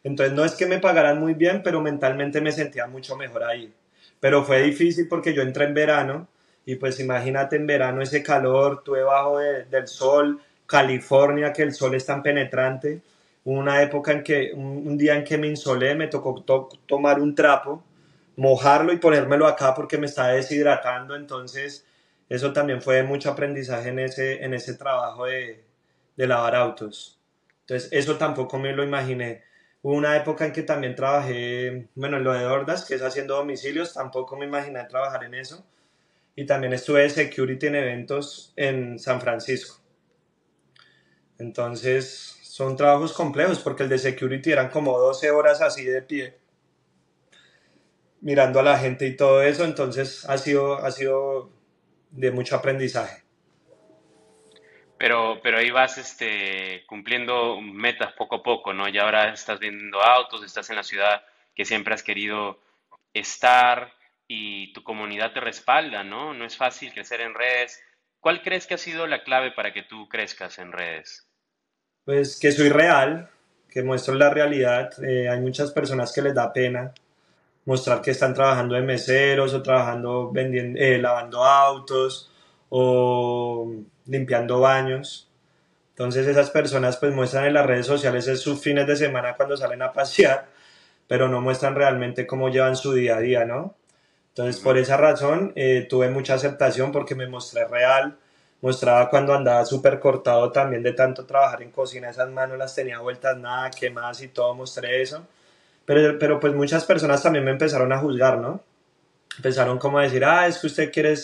[0.05, 3.73] Entonces no es que me pagaran muy bien, pero mentalmente me sentía mucho mejor ahí.
[4.21, 6.29] Pero fue difícil porque yo entré en verano
[6.67, 11.95] y pues imagínate en verano ese calor, tú debajo del sol, California, que el sol
[11.95, 13.01] es tan penetrante
[13.45, 16.45] una época en que, un, día en que me insolé, me tocó
[16.87, 17.83] tomar un trapo,
[18.41, 21.87] mojarlo y ponérmelo acá porque me estaba deshidratando, entonces
[22.27, 25.63] eso también fue mucho aprendizaje en ese, en ese trabajo de,
[26.17, 27.21] de lavar autos.
[27.61, 29.43] Entonces eso tampoco me lo imaginé.
[29.83, 33.37] Hubo una época en que también trabajé, bueno, en lo de Hordas, que es haciendo
[33.37, 35.67] domicilios, tampoco me imaginé trabajar en eso.
[36.35, 39.83] Y también estuve de security en eventos en San Francisco.
[41.39, 46.40] Entonces, son trabajos complejos porque el de security eran como 12 horas así de pie
[48.21, 51.51] mirando a la gente y todo eso, entonces ha sido, ha sido
[52.11, 53.23] de mucho aprendizaje.
[54.99, 58.89] Pero, pero ahí vas este, cumpliendo metas poco a poco, ¿no?
[58.89, 61.23] Y ahora estás vendiendo autos, estás en la ciudad
[61.55, 62.61] que siempre has querido
[63.15, 63.95] estar
[64.29, 66.35] y tu comunidad te respalda, ¿no?
[66.35, 67.83] No es fácil crecer en redes.
[68.21, 71.27] ¿Cuál crees que ha sido la clave para que tú crezcas en redes?
[72.05, 73.29] pues que soy real,
[73.69, 74.91] que muestro la realidad.
[75.05, 76.93] Eh, hay muchas personas que les da pena
[77.65, 82.31] mostrar que están trabajando de meseros o trabajando vendiendo, eh, lavando autos
[82.69, 83.71] o
[84.07, 85.29] limpiando baños.
[85.91, 89.83] Entonces esas personas pues muestran en las redes sociales sus fines de semana cuando salen
[89.83, 90.49] a pasear,
[91.07, 93.75] pero no muestran realmente cómo llevan su día a día, ¿no?
[94.31, 98.17] Entonces, por esa razón, eh, tuve mucha aceptación porque me mostré real,
[98.63, 103.01] mostraba cuando andaba súper cortado también de tanto trabajar en cocina, esas manos las tenía
[103.01, 105.27] vueltas nada, quemadas y todo, mostré eso.
[105.91, 108.63] Pero, pero pues muchas personas también me empezaron a juzgar, ¿no?
[109.37, 111.17] Empezaron como a decir, ah, es que usted quiere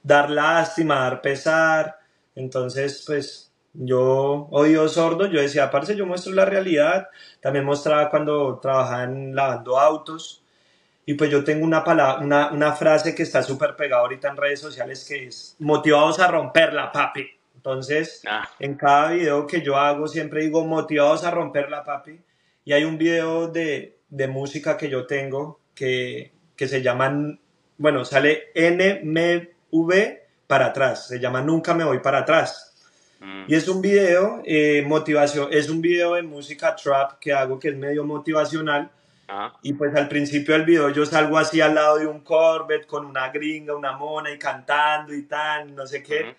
[0.00, 1.98] dar lástima, dar pesar.
[2.36, 7.08] Entonces, pues yo, oído sordo, yo decía, aparte yo muestro la realidad.
[7.40, 10.44] También mostraba cuando trabajaba en lavando autos.
[11.04, 14.36] Y pues yo tengo una, palabra, una, una frase que está súper pegada ahorita en
[14.36, 17.26] redes sociales que es motivados a romperla, papi.
[17.56, 18.48] Entonces, ah.
[18.60, 22.20] en cada video que yo hago siempre digo motivados a romperla, papi.
[22.64, 27.38] Y hay un video de, de música que yo tengo que, que se llama,
[27.78, 29.92] bueno, sale NMV
[30.46, 32.74] para atrás, se llama Nunca me voy para atrás.
[33.20, 33.44] Mm.
[33.48, 37.70] Y es un video eh, motivación, es un video de música trap que hago que
[37.70, 38.90] es medio motivacional.
[39.62, 43.06] Y pues al principio del video yo salgo así al lado de un Corvette con
[43.06, 46.36] una gringa, una mona y cantando y tal, no sé qué.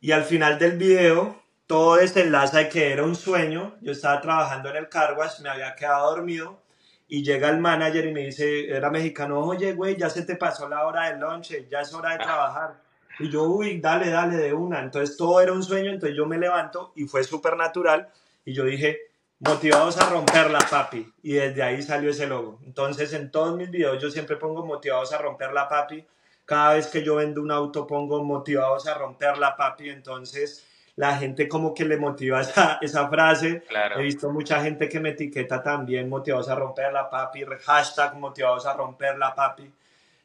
[0.00, 3.74] Y al final del video todo desenlaza de que era un sueño.
[3.80, 6.67] Yo estaba trabajando en el carwash, me había quedado dormido
[7.08, 10.68] y llega el manager y me dice, era mexicano, oye, güey, ya se te pasó
[10.68, 12.74] la hora del lunch, ya es hora de trabajar.
[13.18, 14.80] Y yo, uy, dale, dale de una.
[14.80, 18.08] Entonces todo era un sueño, entonces yo me levanto y fue súper natural
[18.44, 18.98] y yo dije,
[19.38, 21.10] motivados a romperla, papi.
[21.22, 22.60] Y desde ahí salió ese logo.
[22.66, 26.06] Entonces en todos mis videos yo siempre pongo motivados a romperla, papi.
[26.44, 29.88] Cada vez que yo vendo un auto pongo motivados a romperla, papi.
[29.88, 30.67] Entonces
[30.98, 33.62] la gente como que le motiva esa, esa frase.
[33.96, 38.66] He visto mucha gente que me etiqueta también motivados a romper la papi, hashtag motivados
[38.66, 39.70] a romper la papi.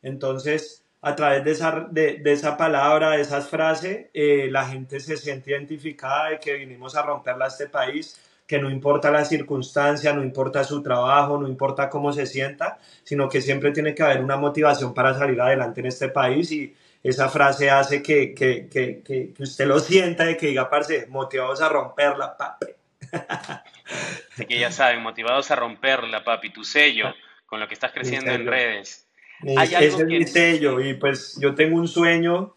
[0.01, 4.99] Entonces, a través de esa, de, de esa palabra, de esas frases, eh, la gente
[4.99, 9.25] se siente identificada de que vinimos a romperla a este país, que no importa la
[9.25, 14.01] circunstancia, no importa su trabajo, no importa cómo se sienta, sino que siempre tiene que
[14.01, 18.69] haber una motivación para salir adelante en este país y esa frase hace que, que,
[18.69, 22.67] que, que, usted lo sienta y que diga, parce, motivados a romperla, papi.
[24.31, 27.13] Así que ya saben, motivados a romperla, papi, tu sello,
[27.45, 29.05] con lo que estás creciendo en redes.
[29.43, 32.55] ese es mi sello y pues yo tengo un sueño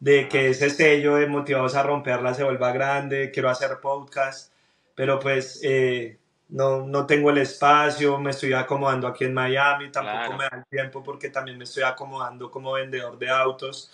[0.00, 4.52] de que ese sello de motivados a romperla se vuelva grande, quiero hacer podcast,
[4.94, 6.16] pero pues eh,
[6.52, 10.64] no, no tengo el espacio, me estoy acomodando aquí en Miami, tampoco me da el
[10.66, 13.90] tiempo porque también me estoy acomodando como vendedor de autos.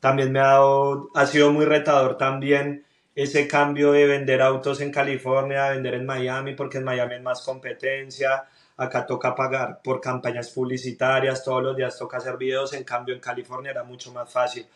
[0.00, 2.84] También me ha dado, ha sido muy retador también
[3.14, 7.22] ese cambio de vender autos en California a vender en Miami, porque en Miami es
[7.22, 8.44] más competencia,
[8.76, 13.20] acá toca pagar por campañas publicitarias, todos los días toca hacer videos, en cambio en
[13.20, 14.66] California era mucho más fácil.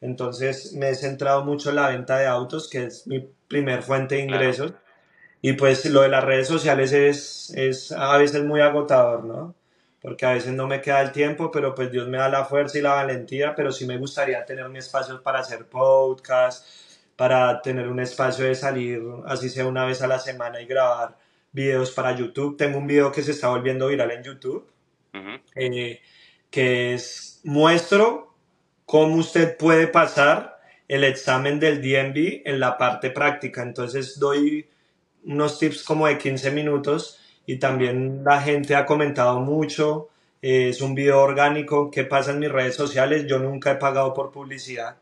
[0.00, 4.16] Entonces me he centrado mucho en la venta de autos, que es mi primer fuente
[4.16, 4.74] de ingresos.
[5.42, 9.56] Y pues lo de las redes sociales es, es a veces muy agotador, ¿no?
[10.00, 12.78] Porque a veces no me queda el tiempo, pero pues Dios me da la fuerza
[12.78, 16.64] y la valentía, pero sí me gustaría tener mi espacio para hacer podcast,
[17.16, 21.18] para tener un espacio de salir, así sea una vez a la semana y grabar
[21.50, 22.56] videos para YouTube.
[22.56, 24.68] Tengo un video que se está volviendo viral en YouTube,
[25.56, 26.00] eh,
[26.50, 28.32] que es muestro
[28.86, 33.62] cómo usted puede pasar el examen del DMV en la parte práctica.
[33.62, 34.68] Entonces doy
[35.24, 40.08] unos tips como de 15 minutos y también la gente ha comentado mucho.
[40.40, 43.26] Eh, es un video orgánico que pasa en mis redes sociales.
[43.26, 44.96] Yo nunca he pagado por publicidad,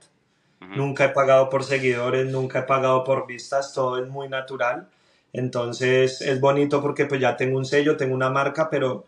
[0.61, 4.89] nunca he pagado por seguidores, nunca he pagado por vistas, todo es muy natural.
[5.33, 9.07] Entonces es bonito porque pues ya tengo un sello, tengo una marca, pero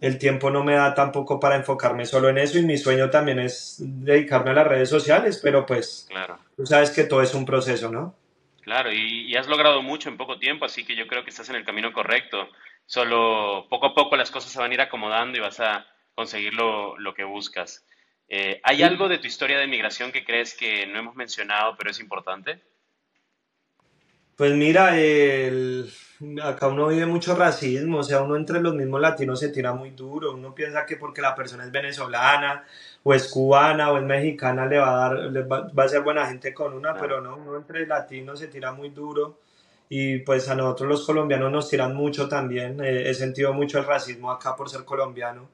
[0.00, 3.38] el tiempo no me da tampoco para enfocarme solo en eso y mi sueño también
[3.38, 6.38] es dedicarme a las redes sociales, pero pues claro.
[6.56, 8.14] tú sabes que todo es un proceso, ¿no?
[8.70, 11.56] Claro, y, has logrado mucho en poco tiempo, así que yo creo que estás en
[11.56, 12.48] el camino correcto.
[12.86, 16.54] Solo poco a poco las cosas se van a ir acomodando y vas a conseguir
[16.54, 17.84] lo, que buscas.
[18.28, 21.90] Eh, ¿Hay algo de tu historia de migración que crees que no hemos mencionado, pero
[21.90, 22.62] es importante?
[24.36, 25.92] Pues mira, el,
[26.40, 29.90] acá uno vive mucho racismo, o sea, uno entre los mismos latinos se tira muy
[29.90, 32.64] duro, uno piensa que porque la persona es venezolana
[33.02, 36.52] o es cubana o es mexicana le va a dar, va, a ser buena gente
[36.52, 39.38] con una, pero no, uno entre latinos se tira muy duro.
[39.88, 43.86] Y pues a nosotros los colombianos nos tiran mucho también, eh, he sentido mucho el
[43.86, 45.48] racismo acá por ser colombiano,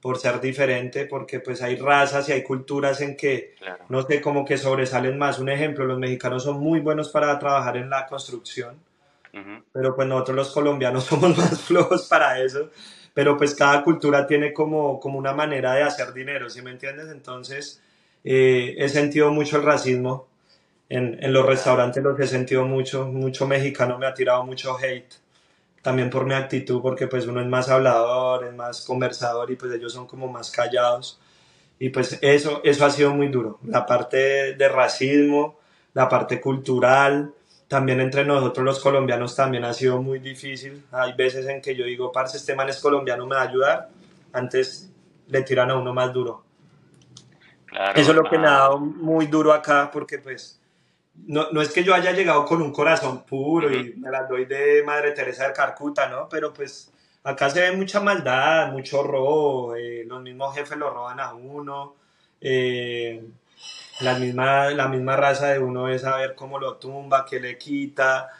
[0.00, 3.56] por ser diferente, porque pues hay razas y hay culturas en que,
[3.90, 5.38] no sé, como que sobresalen más.
[5.38, 8.76] Un ejemplo, los mexicanos son muy buenos para trabajar en la construcción,
[9.72, 12.70] pero pues nosotros los colombianos somos más flojos para eso,
[13.14, 17.08] pero pues cada cultura tiene como, como una manera de hacer dinero, ¿sí me entiendes?
[17.10, 17.80] Entonces
[18.24, 20.26] eh, he sentido mucho el racismo,
[20.88, 25.14] en, en, los restaurantes los he sentido mucho, mucho mexicano me ha tirado mucho hate,
[25.80, 29.72] también por mi actitud, porque pues uno es más hablador, es más conversador y pues
[29.72, 31.20] ellos son como más callados.
[31.78, 33.58] Y pues eso, eso ha sido muy duro.
[33.66, 35.58] La parte de racismo,
[35.92, 37.34] la parte cultural,
[37.68, 40.84] también entre nosotros los colombianos también ha sido muy difícil.
[40.92, 43.88] Hay veces en que yo digo, parce, este man es colombiano, me va a ayudar.
[44.32, 44.90] Antes
[45.28, 46.44] le tiran a uno más duro.
[47.94, 50.60] Eso es lo que me ha dado muy duro acá, porque pues
[51.26, 54.44] no, no, es que yo haya llegado con un corazón puro y me la doy
[54.44, 56.28] de Madre Teresa de Carcuta, ¿no?
[56.28, 56.92] Pero pues
[57.24, 61.96] acá se ve mucha maldad, mucho robo, eh, los mismos jefes lo roban a uno,
[62.40, 63.24] eh,
[64.00, 68.30] la, misma, la misma raza de uno es saber cómo lo tumba, qué le quita,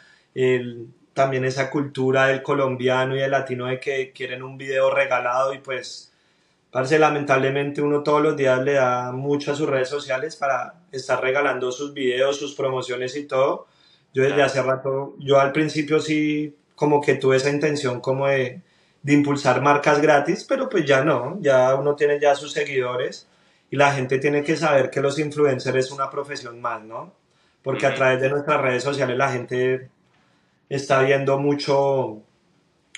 [1.13, 5.59] también esa cultura del colombiano y del latino de que quieren un video regalado y
[5.59, 6.11] pues
[6.75, 11.21] Parce, lamentablemente uno todos los días le da mucho a sus redes sociales para estar
[11.21, 13.67] regalando sus videos, sus promociones y todo.
[14.13, 18.59] Yo desde hace rato, yo al principio sí como que tuve esa intención como de,
[19.03, 23.29] de impulsar marcas gratis, pero pues ya no, ya uno tiene ya sus seguidores
[23.69, 27.13] y la gente tiene que saber que los influencers es una profesión más, ¿no?
[27.63, 29.89] Porque a través de nuestras redes sociales la gente
[30.69, 32.21] está viendo mucho,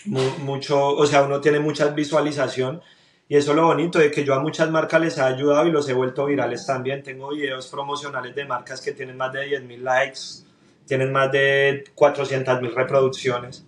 [0.05, 2.82] mucho, o sea, uno tiene mucha visualización
[3.30, 5.72] y eso es lo bonito de que yo a muchas marcas les he ayudado y
[5.72, 7.03] los he vuelto virales también.
[7.03, 10.20] Tengo videos promocionales de marcas que tienen más de 10.000 likes,
[10.86, 13.66] tienen más de 400.000 reproducciones.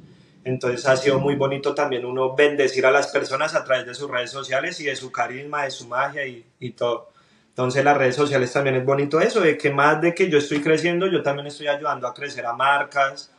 [0.50, 4.10] Entonces ha sido muy bonito también uno bendecir a las personas a través de sus
[4.10, 7.12] redes sociales y de su carisma, de su magia y, y todo.
[7.50, 10.62] Entonces las redes sociales también es bonito eso, de que más de que yo estoy
[10.62, 13.32] creciendo, yo también estoy ayudando a crecer a marcas,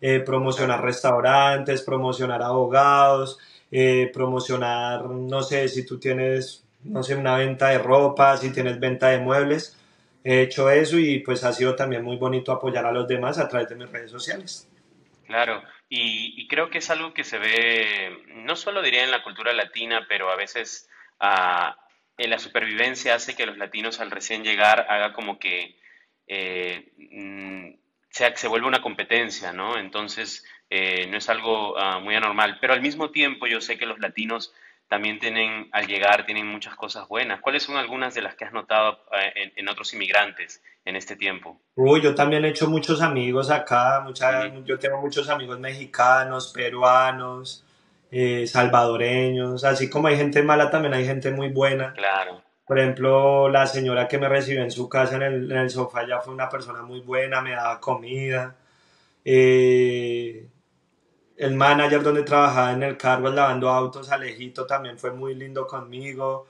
[0.00, 3.38] eh, promocionar restaurantes, promocionar abogados,
[3.70, 8.78] eh, promocionar, no sé, si tú tienes, no sé, una venta de ropa, si tienes
[8.78, 9.76] venta de muebles.
[10.22, 13.48] He hecho eso y pues ha sido también muy bonito apoyar a los demás a
[13.48, 14.68] través de mis redes sociales.
[15.26, 19.52] Claro, y, creo que es algo que se ve, no solo diría en la cultura
[19.52, 20.88] latina, pero a veces
[21.20, 21.76] ah,
[22.18, 25.78] en la supervivencia hace que los latinos al recién llegar haga como que
[26.26, 27.74] eh, mm,
[28.10, 29.78] se, se una competencia, ¿no?
[29.78, 33.86] Entonces, eh, no es algo ah, muy anormal, pero al mismo tiempo yo sé que
[33.86, 34.52] los latinos
[34.88, 37.40] también tienen, al llegar, tienen muchas cosas buenas.
[37.40, 41.60] ¿Cuáles son algunas de las que has notado eh, en, otros inmigrantes en este tiempo?
[41.74, 44.04] Uy, yo también he hecho muchos amigos acá,
[44.64, 47.62] yo tengo muchos amigos mexicanos, peruanos,
[48.10, 51.92] eh, salvadoreños, así como hay gente mala, también hay gente muy buena.
[51.92, 52.42] Claro.
[52.66, 56.06] Por ejemplo, la señora que me recibió en su casa en el, en el sofá
[56.06, 58.56] ya fue una persona muy buena, me daba comida.
[59.24, 60.48] Eh,
[61.36, 66.46] el manager donde trabajaba en el cargo lavando autos, Alejito, también fue muy lindo conmigo.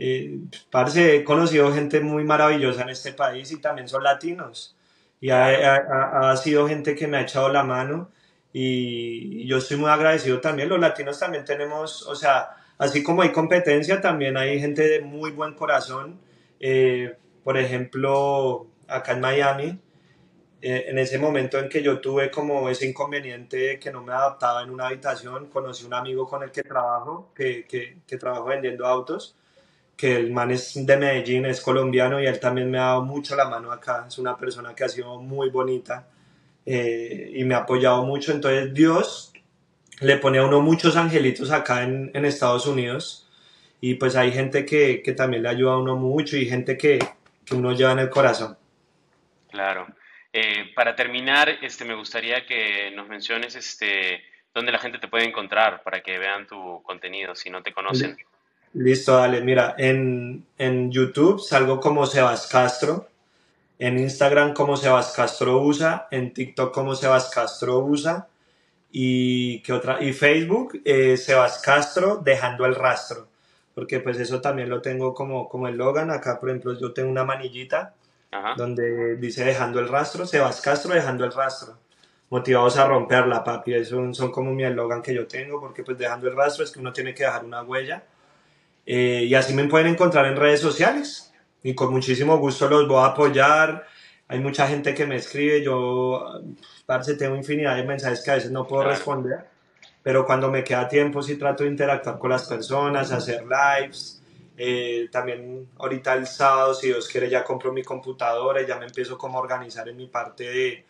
[0.00, 0.38] Eh,
[0.70, 4.76] parece, he conocido gente muy maravillosa en este país y también son latinos.
[5.20, 8.10] Y ha, sido gente que me ha echado la mano
[8.52, 10.68] y, yo estoy muy agradecido también.
[10.68, 15.32] Los latinos también tenemos, o sea, así como hay competencia, también hay gente de muy
[15.32, 16.20] buen corazón.
[16.60, 19.80] Eh, por ejemplo, acá en Miami,
[20.62, 24.62] eh, en ese momento en que yo tuve como ese inconveniente que no me adaptaba
[24.62, 28.86] en una habitación, conocí un amigo con el que trabajo, que, que, que trabajo vendiendo
[28.86, 29.37] autos,
[29.98, 33.34] que el man es de Medellín, es colombiano y él también me ha dado mucho
[33.34, 36.06] la mano acá, es una persona que ha sido muy bonita
[36.64, 39.32] eh, y me ha apoyado mucho, entonces Dios
[40.00, 43.28] le pone a uno muchos angelitos acá en, en Estados Unidos
[43.80, 47.00] y pues hay gente que, que, también le ayuda a uno mucho y gente que,
[47.44, 48.56] que uno lleva en el corazón.
[49.50, 49.88] Claro.
[50.32, 54.22] Eh, para terminar, este, me gustaría que nos menciones este,
[54.54, 58.16] dónde la gente te puede encontrar para que vean tu contenido, si no te conocen.
[58.74, 59.40] Listo, dale.
[59.40, 63.08] Mira, en, en YouTube salgo como Sebas Castro,
[63.78, 68.28] en Instagram como Sebas Castro usa, en TikTok como Sebas Castro usa
[68.90, 70.02] y ¿qué otra?
[70.02, 73.28] Y Facebook eh, Sebas Castro dejando el rastro,
[73.74, 76.10] porque pues eso también lo tengo como, como el Logan.
[76.10, 77.94] Acá, por ejemplo, yo tengo una manillita
[78.56, 81.78] donde dice dejando el rastro, Sebas Castro dejando el rastro.
[82.30, 83.74] Motivados a romperla, papi.
[83.74, 86.80] Eso son como mi eslogan que yo tengo, porque pues dejando el rastro es que
[86.80, 88.02] uno tiene que dejar una huella.
[88.90, 91.30] Eh, y así me pueden encontrar en redes sociales.
[91.62, 93.86] Y con muchísimo gusto los voy a apoyar.
[94.28, 95.62] Hay mucha gente que me escribe.
[95.62, 96.40] Yo,
[96.86, 99.44] parce, tengo infinidad de mensajes que a veces no puedo responder.
[100.02, 104.18] Pero cuando me queda tiempo, sí trato de interactuar con las personas, hacer lives
[104.60, 108.86] eh, también ahorita el sábado, si Dios quiere, ya compro mi computadora y ya me
[108.86, 110.84] empiezo como a organizar en mi parte de,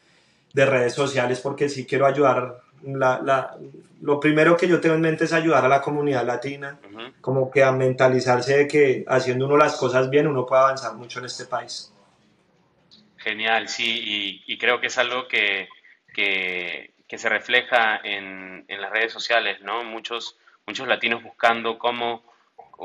[0.55, 2.63] de redes sociales porque sí quiero ayudar.
[2.83, 3.57] La, la,
[4.01, 6.79] lo primero que yo tengo en mente es ayudar a la comunidad latina,
[7.21, 11.19] como que a mentalizarse de que haciendo uno las cosas bien uno puede avanzar mucho
[11.19, 11.93] en este país.
[13.17, 15.69] Genial, sí, y, y creo que es algo que,
[16.15, 19.83] que, que se refleja en, en, las redes sociales, ¿no?
[19.83, 22.23] Muchos, muchos latinos buscando cómo,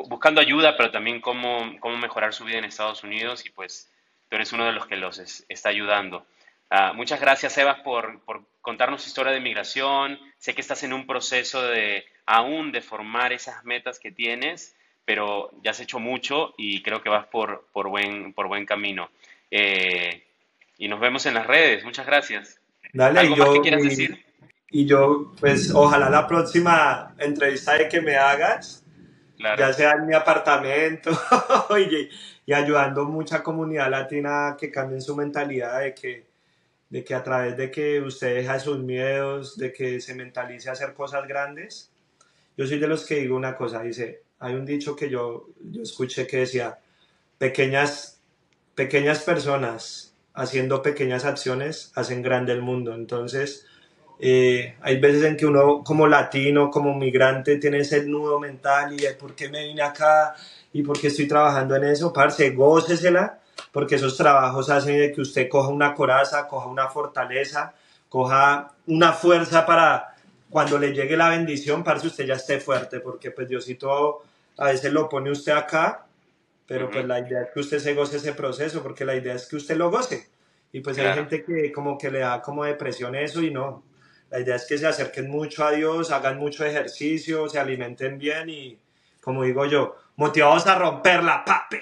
[0.09, 3.91] buscando ayuda, pero también cómo, cómo mejorar su vida en Estados Unidos y pues
[4.29, 6.25] tú eres uno de los que los está ayudando.
[6.73, 10.17] Uh, muchas gracias, Sebas, por, por, contarnos historia de migración.
[10.39, 15.51] Sé que estás en un proceso de aún de formar esas metas que tienes, pero
[15.61, 19.11] ya has hecho mucho y creo que vas por, por, buen, por buen camino.
[19.51, 20.23] Eh,
[20.79, 21.83] y nos vemos en las redes.
[21.83, 22.59] Muchas gracias.
[22.91, 24.25] Dale, ¿Algo yo, más que quieras decir?
[24.71, 28.83] Y yo, pues, ojalá la próxima entrevista de que me hagas,
[29.37, 31.11] ya sea en mi apartamento
[31.77, 32.09] y,
[32.47, 36.32] y, ayudando mucha comunidad latina que cambien su mentalidad de que,
[36.93, 40.93] de que a través de que usted deja sus miedos, de que se mentalice hacer
[40.93, 41.89] cosas grandes.
[42.55, 45.81] Yo soy de los que digo una cosa, dice, hay un dicho que yo, yo
[45.81, 46.77] escuché que decía,
[47.39, 48.19] pequeñas,
[48.75, 52.93] pequeñas personas haciendo pequeñas acciones hacen grande el mundo.
[52.93, 53.65] Entonces,
[54.19, 59.03] eh, hay veces en que uno como latino, como migrante, tiene ese nudo mental y
[59.19, 60.35] por qué me vine acá
[60.71, 63.39] y por qué estoy trabajando en eso, parce, gócesela,
[63.71, 67.73] porque esos trabajos hacen de que usted coja una coraza, coja una fortaleza,
[68.09, 70.15] coja una fuerza para
[70.49, 74.21] cuando le llegue la bendición, parce, usted ya esté fuerte, porque pues Diosito
[74.57, 76.05] a veces lo pone usted acá
[76.65, 79.47] pero pues la idea es que usted se goce ese proceso, porque la idea es
[79.47, 80.29] que usted lo goce.
[80.71, 83.83] Y pues hay gente que como que le da como depresión eso y no.
[84.31, 88.49] La idea es que se acerquen mucho a Dios, hagan mucho ejercicio, se alimenten bien
[88.49, 88.79] y,
[89.21, 91.81] como digo yo, motivados a romper la pape.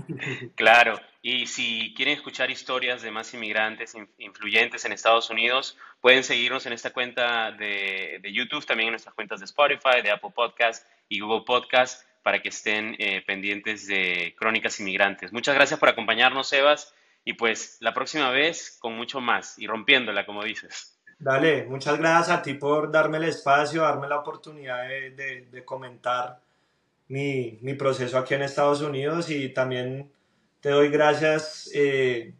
[0.56, 6.66] claro, y si quieren escuchar historias de más inmigrantes influyentes en Estados Unidos, pueden seguirnos
[6.66, 10.86] en esta cuenta de, de YouTube, también en nuestras cuentas de Spotify, de Apple Podcast
[11.08, 15.32] y Google Podcast para que estén eh, pendientes de Crónicas Inmigrantes.
[15.32, 16.94] Muchas gracias por acompañarnos, Sebas,
[17.24, 20.98] y pues la próxima vez con mucho más y rompiéndola, como dices.
[21.18, 26.40] Dale, muchas gracias a ti por darme el espacio, darme la oportunidad de, comentar
[27.08, 30.10] mi, proceso aquí en Estados Unidos y también
[30.62, 32.32] te doy gracias eh,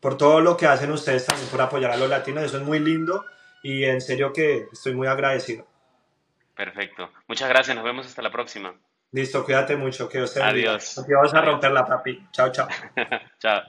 [0.00, 2.80] por todo lo que hacen ustedes también por apoyar a los latinos, eso es muy
[2.80, 3.24] lindo
[3.62, 5.66] y en serio que estoy muy agradecido.
[6.56, 7.10] Perfecto.
[7.28, 8.74] Muchas gracias, nos vemos hasta la próxima.
[9.12, 10.98] Listo, cuídate mucho, que os Adiós.
[10.98, 12.26] Aquí vamos a romper la papi.
[12.32, 12.66] Chao, chao.
[13.38, 13.62] chao.